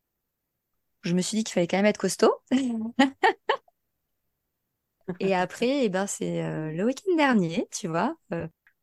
[1.03, 2.33] je me suis dit qu'il fallait quand même être costaud.
[5.21, 8.17] et après, eh ben, c'est euh, le week-end dernier, tu vois,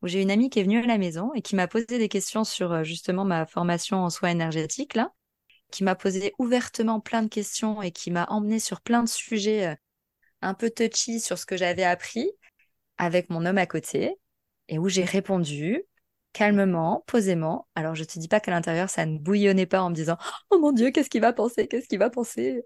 [0.03, 2.09] où j'ai une amie qui est venue à la maison et qui m'a posé des
[2.09, 5.11] questions sur justement ma formation en soins énergétiques là
[5.71, 9.69] qui m'a posé ouvertement plein de questions et qui m'a emmené sur plein de sujets
[9.69, 9.75] euh,
[10.41, 12.29] un peu touchy sur ce que j'avais appris
[12.97, 14.13] avec mon homme à côté
[14.67, 15.81] et où j'ai répondu
[16.31, 17.67] calmement, posément.
[17.75, 20.17] Alors je te dis pas qu'à l'intérieur ça ne bouillonnait pas en me disant
[20.51, 22.61] "Oh mon dieu, qu'est-ce qu'il va penser Qu'est-ce qu'il va penser?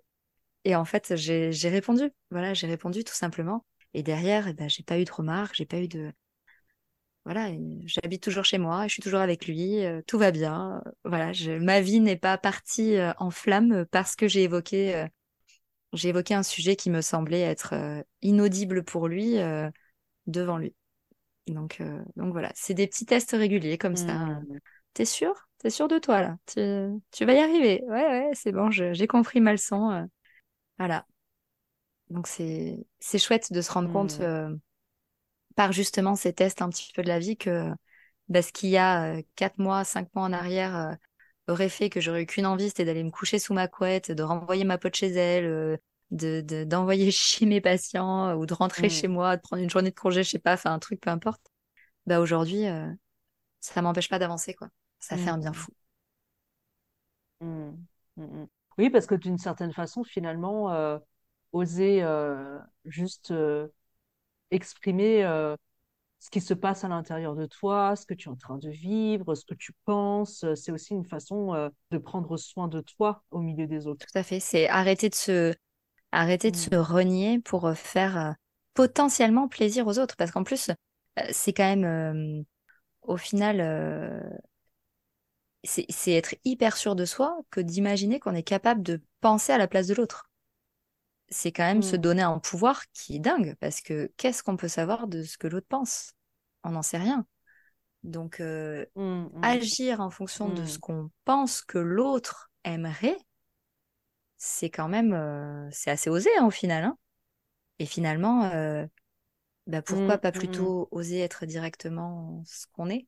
[0.65, 2.11] Et en fait, j'ai répondu.
[2.31, 3.65] Voilà, j'ai répondu tout simplement.
[3.93, 6.11] Et derrière, eh ben, j'ai pas eu de remarques, j'ai pas eu de
[7.27, 7.49] voilà,
[7.85, 10.83] j'habite toujours chez moi, je suis toujours avec lui, euh, tout va bien.
[11.05, 15.07] voilà, ma vie n'est pas partie euh, en flammes parce que j'ai évoqué
[15.93, 19.69] j'ai évoqué un sujet qui me semblait être euh, inaudible pour lui euh,
[20.27, 20.75] devant lui.
[21.47, 24.19] Donc, euh, donc voilà, c'est des petits tests réguliers comme ça.
[24.21, 24.57] Hmm.
[24.93, 25.33] T'es sûr?
[25.59, 26.37] T'es sûr de toi là?
[26.47, 26.61] Tu,
[27.11, 27.83] tu vas y arriver.
[27.87, 29.91] Ouais, ouais, c'est bon, je- j'ai compris ma leçon.
[29.91, 30.05] euh.
[30.79, 31.05] Voilà.
[32.09, 34.55] Donc c'est c'est chouette de se rendre compte euh,
[35.57, 37.73] par justement ces tests un petit peu de la vie que
[38.29, 40.95] bah, ce qu'il y a euh, quatre mois, cinq mois en arrière euh,
[41.49, 44.23] aurait fait que j'aurais eu qu'une envie, c'était d'aller me coucher sous ma couette, de
[44.23, 45.77] renvoyer ma pote chez elle, euh,
[46.11, 48.89] de, de- d'envoyer chez mes patients ou de rentrer Hmm.
[48.89, 51.11] chez moi, de prendre une journée de congé, je sais pas, enfin un truc, peu
[51.11, 51.41] importe.
[52.07, 52.91] Bah aujourd'hui, euh,
[53.61, 54.69] ça m'empêche pas d'avancer, quoi.
[54.99, 55.71] Ça fait un bien fou.
[57.41, 57.71] Hmm.
[58.77, 60.99] Oui, parce que d'une certaine façon, finalement, euh,
[61.51, 63.33] oser euh, juste
[64.51, 65.55] exprimer euh,
[66.19, 68.69] ce qui se passe à l'intérieur de toi, ce que tu es en train de
[68.69, 72.81] vivre, ce que tu penses, euh, c'est aussi une façon euh, de prendre soin de
[72.81, 74.07] toi au milieu des autres.
[74.11, 74.39] Tout à fait.
[74.39, 75.53] C'est arrêter de se,
[76.11, 76.77] arrêter de se Hmm.
[76.77, 78.35] renier pour faire
[78.73, 80.17] potentiellement plaisir aux autres.
[80.17, 80.71] Parce qu'en plus,
[81.31, 82.45] c'est quand même,
[83.03, 83.61] au final,
[85.63, 89.67] c'est être hyper sûr de soi que d'imaginer qu'on est capable de penser à la
[89.67, 90.26] place de l'autre.
[91.29, 91.97] C'est quand même se Hmm.
[91.97, 95.47] donner un pouvoir qui est dingue, parce que qu'est-ce qu'on peut savoir de ce que
[95.47, 96.13] l'autre pense?
[96.63, 97.25] On n'en sait rien.
[98.03, 99.27] Donc, euh, Hmm.
[99.33, 99.57] Hmm.
[99.61, 103.17] agir en fonction de ce qu'on pense que l'autre aimerait,
[104.37, 106.83] c'est quand même, euh, c'est assez osé hein, au final.
[106.83, 106.97] hein.
[107.79, 108.85] Et finalement, euh,
[109.67, 113.07] bah, pourquoi pas plutôt oser être directement ce qu'on est?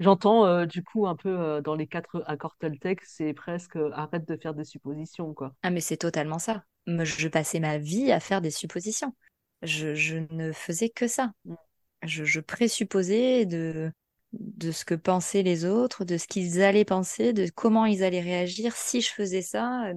[0.00, 3.90] J'entends euh, du coup un peu euh, dans les quatre accords Toltec, c'est presque euh,
[3.92, 5.54] arrête de faire des suppositions, quoi.
[5.62, 6.64] Ah, mais c'est totalement ça.
[6.86, 9.14] Je passais ma vie à faire des suppositions.
[9.62, 11.32] Je, je ne faisais que ça.
[11.44, 11.54] Hmm.
[12.02, 13.92] Je, je présupposais de,
[14.32, 18.20] de ce que pensaient les autres, de ce qu'ils allaient penser, de comment ils allaient
[18.20, 19.92] réagir si je faisais ça.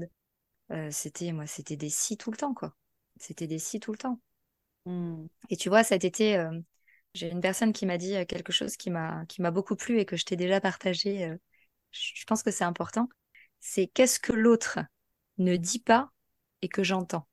[0.72, 2.74] Euh, c'était, moi, c'était des si tout le temps, quoi.
[3.20, 4.20] C'était des si tout le temps.
[4.86, 5.28] Hmm.
[5.50, 6.52] Et tu vois, cet été, euh,
[7.16, 10.00] j'ai une personne qui m'a dit euh, quelque chose qui m'a qui m'a beaucoup plu
[10.00, 11.26] et que je t'ai déjà partagé.
[11.26, 11.38] euh,
[11.94, 13.10] je pense que c'est important.
[13.62, 14.80] C'est qu'est-ce que l'autre
[15.40, 16.12] ne dit pas
[16.64, 17.28] et que j'entends.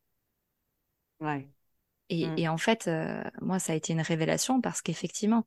[1.20, 1.48] Ouais.
[2.10, 2.42] Et, Hmm.
[2.42, 5.46] et en fait, euh, moi, ça a été une révélation parce qu'effectivement,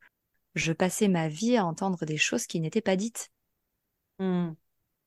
[0.56, 3.30] je passais ma vie à entendre des choses qui n'étaient pas dites.
[4.20, 4.56] Hmm.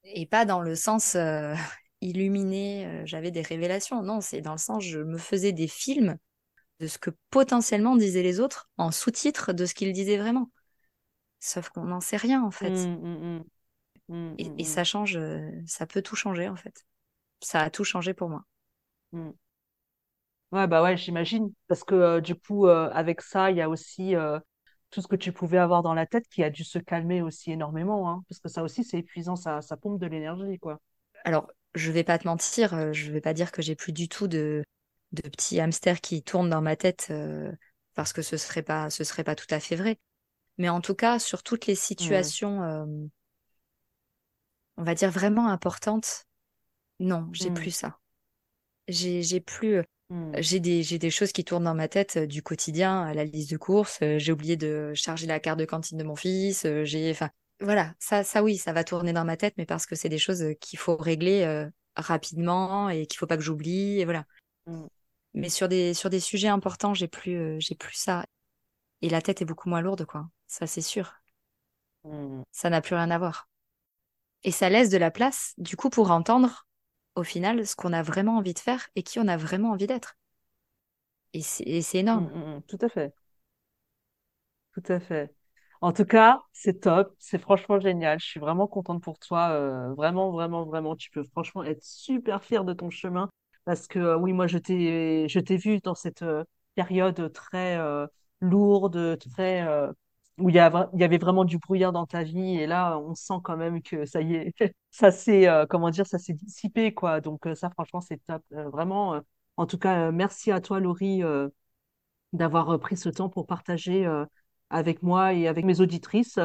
[0.04, 1.54] Et pas dans le sens euh,
[2.00, 4.02] illuminé, euh, j'avais des révélations.
[4.02, 6.16] Non, c'est dans le sens, je me faisais des films
[6.80, 10.50] de ce que potentiellement disaient les autres en sous-titres de ce qu'ils disaient vraiment.
[11.40, 12.70] Sauf qu'on n'en sait rien, en fait.
[12.70, 13.38] Hmm.
[13.38, 13.44] Hmm.
[14.08, 14.34] Hmm.
[14.38, 16.86] Et, et ça change, euh, ça peut tout changer, en fait.
[17.40, 18.44] Ça a tout changé pour moi.
[20.50, 21.52] Ouais, bah ouais, j'imagine.
[21.66, 24.38] Parce que euh, du coup, euh, avec ça, il y a aussi euh,
[24.90, 27.52] tout ce que tu pouvais avoir dans la tête qui a dû se calmer aussi
[27.52, 28.24] énormément, hein.
[28.28, 30.80] Parce que ça aussi, c'est épuisant, ça, ça pompe de l'énergie, quoi.
[31.24, 34.26] Alors, je vais pas te mentir, je vais pas dire que j'ai plus du tout
[34.26, 34.64] de,
[35.12, 37.52] de petits hamsters qui tournent dans ma tête euh,
[37.94, 39.98] parce que ce serait pas, ce serait pas tout à fait vrai.
[40.58, 42.86] Mais en tout cas, sur toutes les situations, euh,
[44.76, 46.26] on va dire vraiment importantes,
[47.00, 47.52] non, j'ai Hmm.
[47.52, 47.98] plus ça.
[48.88, 50.38] J'ai, j'ai plus, Hmm.
[50.38, 53.50] j'ai des, des choses qui tournent dans ma tête euh, du quotidien, à la liste
[53.52, 54.00] de courses.
[54.02, 56.64] euh, j'ai oublié de charger la carte de cantine de mon fils.
[56.66, 57.30] euh, j'ai, enfin,
[57.60, 60.18] voilà, ça, ça oui, ça va tourner dans ma tête, mais parce que c'est des
[60.18, 64.00] choses euh, qu'il faut régler euh, rapidement et qu'il faut pas que j'oublie.
[64.00, 64.26] Et voilà.
[64.66, 64.88] Hmm.
[65.38, 68.26] Mais sur des, sur des sujets importants, j'ai plus, euh, j'ai plus ça.
[69.02, 70.28] Et la tête est beaucoup moins lourde, quoi.
[70.48, 71.14] Ça, c'est sûr.
[72.04, 72.42] Hmm.
[72.52, 73.48] Ça n'a plus rien à voir.
[74.44, 76.66] Et ça laisse de la place, du coup, pour entendre,
[77.16, 79.86] au final, ce qu'on a vraiment envie de faire et qui on a vraiment envie
[79.86, 80.16] d'être.
[81.32, 82.26] Et c'est énorme.
[82.34, 82.56] Hmm.
[82.58, 82.62] Hmm.
[82.66, 83.14] Tout à fait.
[84.74, 85.34] Tout à fait.
[85.80, 88.18] En tout cas, c'est top, c'est franchement génial.
[88.20, 89.50] Je suis vraiment contente pour toi.
[89.50, 90.96] euh, vraiment, vraiment, vraiment.
[90.96, 93.30] Tu peux franchement être super fière de ton chemin.
[93.68, 96.42] Parce que euh, oui, moi, je t'ai, vu dans cette euh,
[96.74, 98.06] période très euh,
[98.40, 99.62] lourde, très,
[100.38, 102.56] où il y avait vraiment du brouillard dans ta vie.
[102.56, 104.54] Et là, on sent quand même que ça y est,
[104.90, 107.20] ça s'est, comment dire, ça dissipé, quoi.
[107.20, 108.42] Donc, ça, franchement, c'est top.
[108.50, 109.20] Vraiment.
[109.58, 111.22] en tout cas, merci à toi, Laurie.
[112.32, 114.06] d'avoir pris ce temps pour partager
[114.70, 116.38] avec moi et avec mes auditrices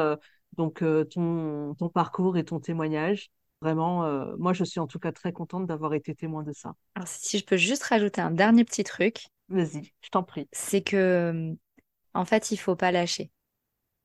[0.57, 3.30] donc ton parcours et ton témoignage.
[3.64, 6.76] Vraiment, euh, moi, je suis en tout cas très contente d'avoir été témoin de ça.
[6.95, 10.49] Alors, si je peux juste rajouter un dernier petit truc, Vas-y, je t'en prie.
[10.51, 11.53] c'est que, euh,
[12.14, 13.32] en fait, il faut pas lâcher.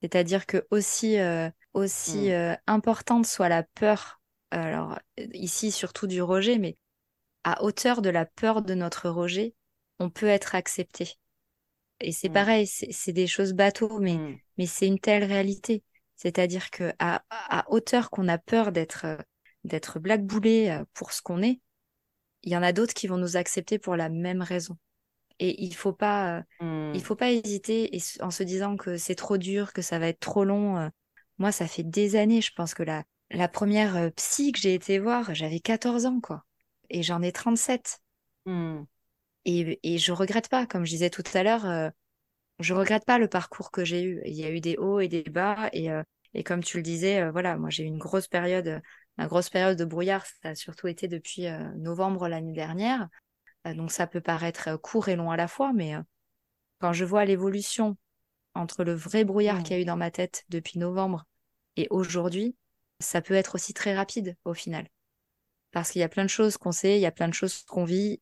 [0.01, 2.33] C'est-à-dire que aussi, euh, aussi Mm.
[2.33, 4.99] euh, importante soit la peur, alors
[5.33, 6.77] ici surtout du rejet, mais
[7.43, 9.55] à hauteur de la peur de notre rejet,
[9.99, 11.15] on peut être accepté.
[12.01, 12.33] Et c'est Mm.
[12.33, 14.39] pareil, c'est des choses bateaux, mais, Mm.
[14.57, 15.83] mais c'est une telle réalité.
[16.17, 19.05] C'est-à-dire que à, à hauteur qu'on a peur d'être
[19.69, 21.61] d'être blackboulé euh, pour ce qu'on est,
[22.43, 24.77] il y en a d'autres qui vont nous accepter pour la même raison.
[25.39, 26.93] Et il faut pas, Hmm.
[26.93, 30.07] il faut pas hésiter et en se disant que c'est trop dur, que ça va
[30.09, 30.77] être trop long.
[30.79, 30.89] euh,
[31.39, 34.73] Moi, ça fait des années, je pense que la, la première euh, psy que j'ai
[34.75, 36.45] été voir, j'avais 14 ans, quoi.
[36.89, 37.99] Et j'en ai 37.
[38.45, 38.83] Hmm.
[39.45, 41.89] Et, et je regrette pas, comme je disais tout à l'heure, euh,
[42.59, 44.21] je regrette pas le parcours que j'ai eu.
[44.25, 45.69] Il y a eu des hauts et des bas.
[45.73, 46.03] Et, euh,
[46.33, 48.81] et comme tu le disais, euh, voilà, moi j'ai eu une grosse période,
[49.19, 50.25] une grosse période de brouillard.
[50.25, 53.07] Ça a surtout été depuis euh, novembre l'année dernière.
[53.67, 55.95] Euh, donc ça peut paraître euh, court et long à la fois, mais
[56.79, 57.97] quand je vois l'évolution
[58.55, 61.25] entre le vrai brouillard qu'il y a eu dans ma tête depuis novembre
[61.75, 62.55] et aujourd'hui,
[62.99, 64.87] ça peut être aussi très rapide au final.
[65.71, 67.63] Parce qu'il y a plein de choses qu'on sait, il y a plein de choses
[67.63, 68.21] qu'on vit.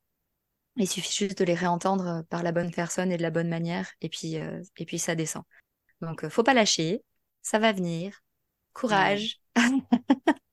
[0.75, 3.89] Il suffit juste de les réentendre par la bonne personne et de la bonne manière,
[4.01, 5.43] et puis, euh, et puis ça descend.
[6.01, 7.03] Donc, faut pas lâcher,
[7.41, 8.21] ça va venir,
[8.73, 9.41] courage.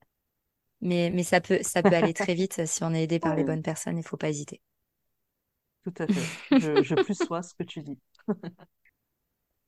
[0.85, 3.45] mais, mais ça peut, ça peut aller très vite si on est aidé par les
[3.45, 4.63] bonnes personnes, il faut pas hésiter.
[5.85, 6.33] Tout à fait.
[6.51, 7.99] Je, je plus sois ce que tu dis.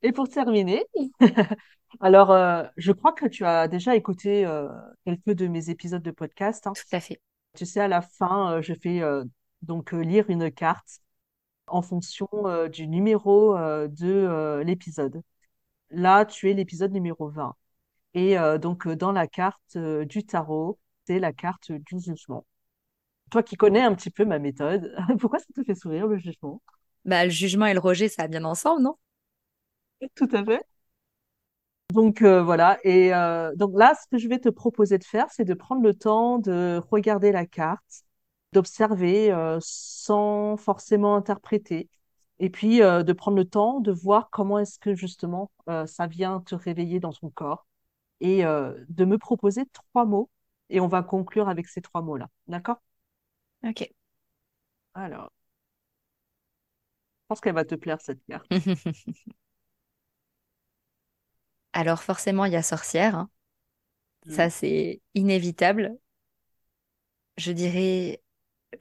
[0.03, 0.85] Et pour terminer,
[2.01, 4.69] alors euh, je crois que tu as déjà écouté euh,
[5.05, 6.67] quelques de mes épisodes de podcast.
[6.67, 6.73] hein.
[6.75, 7.21] Tout à fait.
[7.57, 9.25] Tu sais, à la fin, euh, je fais euh,
[9.63, 11.01] donc euh, lire une carte
[11.69, 15.23] en fonction euh, du numéro euh, de euh, l'épisode.
[15.91, 17.55] Là, tu es l'épisode numéro 20.
[18.15, 22.45] Et euh, donc, euh, dans la carte euh, du tarot, c'est la carte du jugement.
[23.31, 26.63] Toi qui connais un petit peu ma méthode, pourquoi ça te fait sourire le jugement?
[27.05, 28.97] Bah, le jugement et le rejet, ça va bien ensemble, non?
[30.15, 30.63] Tout à fait.
[31.93, 35.27] Donc euh, voilà, et euh, donc là, ce que je vais te proposer de faire,
[35.31, 38.03] c'est de prendre le temps de regarder la carte,
[38.53, 41.89] d'observer euh, sans forcément interpréter,
[42.41, 45.51] et puis de prendre le temps de voir comment est-ce que justement
[45.87, 47.67] ça vient te réveiller dans ton corps,
[48.21, 50.29] et de me proposer trois mots,
[50.71, 52.29] et on va conclure avec ces trois mots-là.
[52.49, 52.79] D'accord?
[53.63, 53.91] Ok.
[54.95, 58.49] Alors, je pense qu'elle va te plaire cette carte.
[61.73, 63.31] Alors, forcément, il y a sorcière, hein.
[64.29, 64.51] Ça, Mm.
[64.51, 65.99] c'est inévitable.
[67.39, 68.23] Je dirais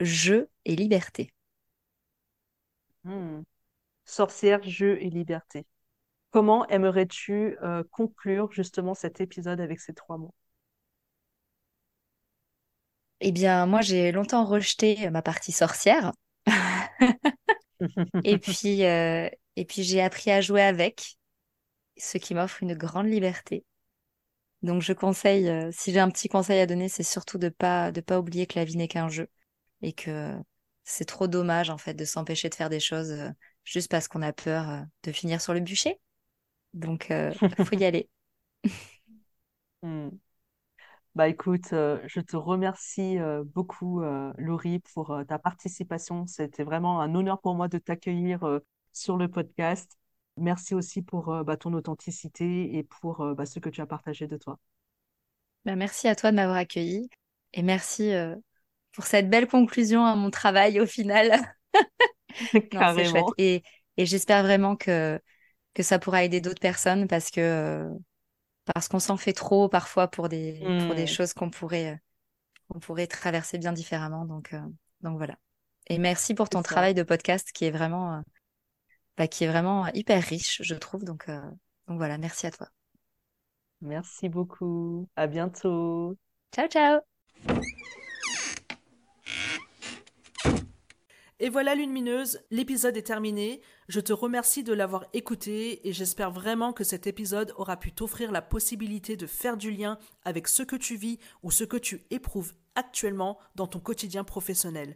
[0.02, 1.34] jeu et liberté.
[3.06, 3.44] Hmm.
[4.06, 5.66] Sorcière, jeu et liberté.
[6.32, 10.34] Comment aimerais-tu euh, conclure justement cet épisode avec ces trois mots?
[13.22, 16.11] Eh bien, moi, j'ai longtemps rejeté ma partie sorcière.
[18.24, 21.18] Et puis, euh, et puis j'ai appris à jouer avec,
[21.97, 23.66] ce qui m'offre une grande liberté.
[24.61, 27.91] Donc, je conseille, euh, si j'ai un petit conseil à donner, c'est surtout de pas,
[27.91, 29.28] de pas oublier que la vie n'est qu'un jeu
[29.82, 30.34] et que
[30.84, 33.30] c'est trop dommage, en fait, de s'empêcher de faire des choses euh,
[33.63, 35.99] juste parce qu'on a peur euh, de finir sur le bûcher.
[36.74, 38.09] Donc, euh, faut y aller.
[39.82, 40.09] Hmm.
[41.16, 46.28] Bah écoute, euh, je te remercie euh, beaucoup, euh, Laurie, pour euh, ta participation.
[46.28, 48.59] C'était vraiment un honneur pour moi de t'accueillir euh,
[48.91, 49.97] sur le podcast.
[50.38, 53.86] Merci aussi pour euh, bah, ton authenticité et pour euh, bah, ce que tu as
[53.88, 54.59] partagé de toi.
[55.66, 57.09] Ben, merci à toi de m'avoir accueilli
[57.53, 58.36] et merci euh,
[58.93, 61.32] pour cette belle conclusion à mon travail au final.
[62.72, 63.28] Non, c'est chouette.
[63.28, 63.34] Carrément.
[63.38, 63.63] Et,
[63.97, 65.20] et j'espère vraiment que,
[65.74, 67.89] que ça pourra aider d'autres personnes parce que euh,
[68.74, 71.07] parce qu'on s'en fait trop parfois pour des, pour des Hmm.
[71.07, 71.97] choses qu'on pourrait, euh,
[72.70, 74.26] qu'on pourrait traverser bien différemment.
[74.26, 74.61] Donc, euh,
[75.01, 75.36] donc voilà.
[75.88, 78.22] Et merci pour ton travail de podcast qui est vraiment, euh,
[79.18, 81.03] bah, qui est vraiment hyper riche, je trouve.
[81.05, 81.41] Donc, euh,
[81.88, 82.70] donc voilà, merci à toi.
[83.82, 85.07] Merci beaucoup.
[85.16, 86.18] À bientôt.
[86.51, 87.01] Ciao, ciao!
[91.42, 93.62] Et voilà Lumineuse, l'épisode est terminé.
[93.90, 98.32] Je te remercie de l'avoir écouté et j'espère vraiment que cet épisode aura pu t'offrir
[98.32, 102.06] la possibilité de faire du lien avec ce que tu vis ou ce que tu
[102.10, 104.96] éprouves actuellement dans ton quotidien professionnel.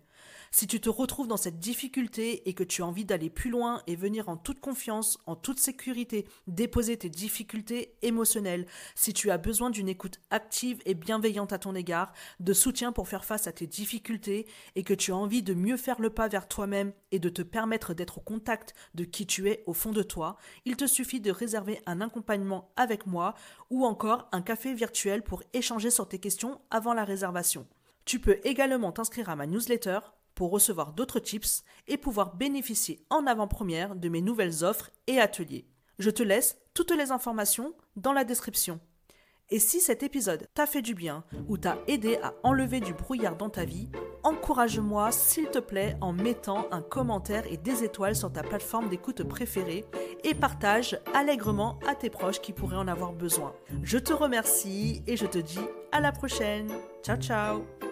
[0.52, 3.82] Si tu te retrouves dans cette difficulté et que tu as envie d'aller plus loin
[3.86, 9.38] et venir en toute confiance, en toute sécurité, déposer tes difficultés émotionnelles, si tu as
[9.38, 13.52] besoin d'une écoute active et bienveillante à ton égard, de soutien pour faire face à
[13.52, 17.20] tes difficultés et que tu as envie de mieux faire le pas vers toi-même et
[17.20, 20.76] de te permettre d'être au contact de qui tu es au fond de toi, il
[20.76, 23.36] te suffit de réserver un accompagnement avec moi
[23.70, 27.68] ou encore un café virtuel pour échanger sur tes questions avant la réservation.
[28.06, 30.00] Tu peux également t'inscrire à ma newsletter
[30.36, 35.68] pour recevoir d'autres tips et pouvoir bénéficier en avant-première de mes nouvelles offres et ateliers.
[36.00, 38.80] Je te laisse toutes les informations dans la description.
[39.52, 43.36] Et si cet épisode t'a fait du bien ou t'a aidé à enlever du brouillard
[43.36, 43.90] dans ta vie,
[44.24, 49.24] encourage-moi s'il te plaît en mettant un commentaire et des étoiles sur ta plateforme d'écoute
[49.24, 49.86] préférée
[50.24, 53.56] et partage allègrement à tes proches qui pourraient en avoir besoin.
[53.82, 56.72] Je te remercie et je te dis à la prochaine.
[57.04, 57.89] Ciao ciao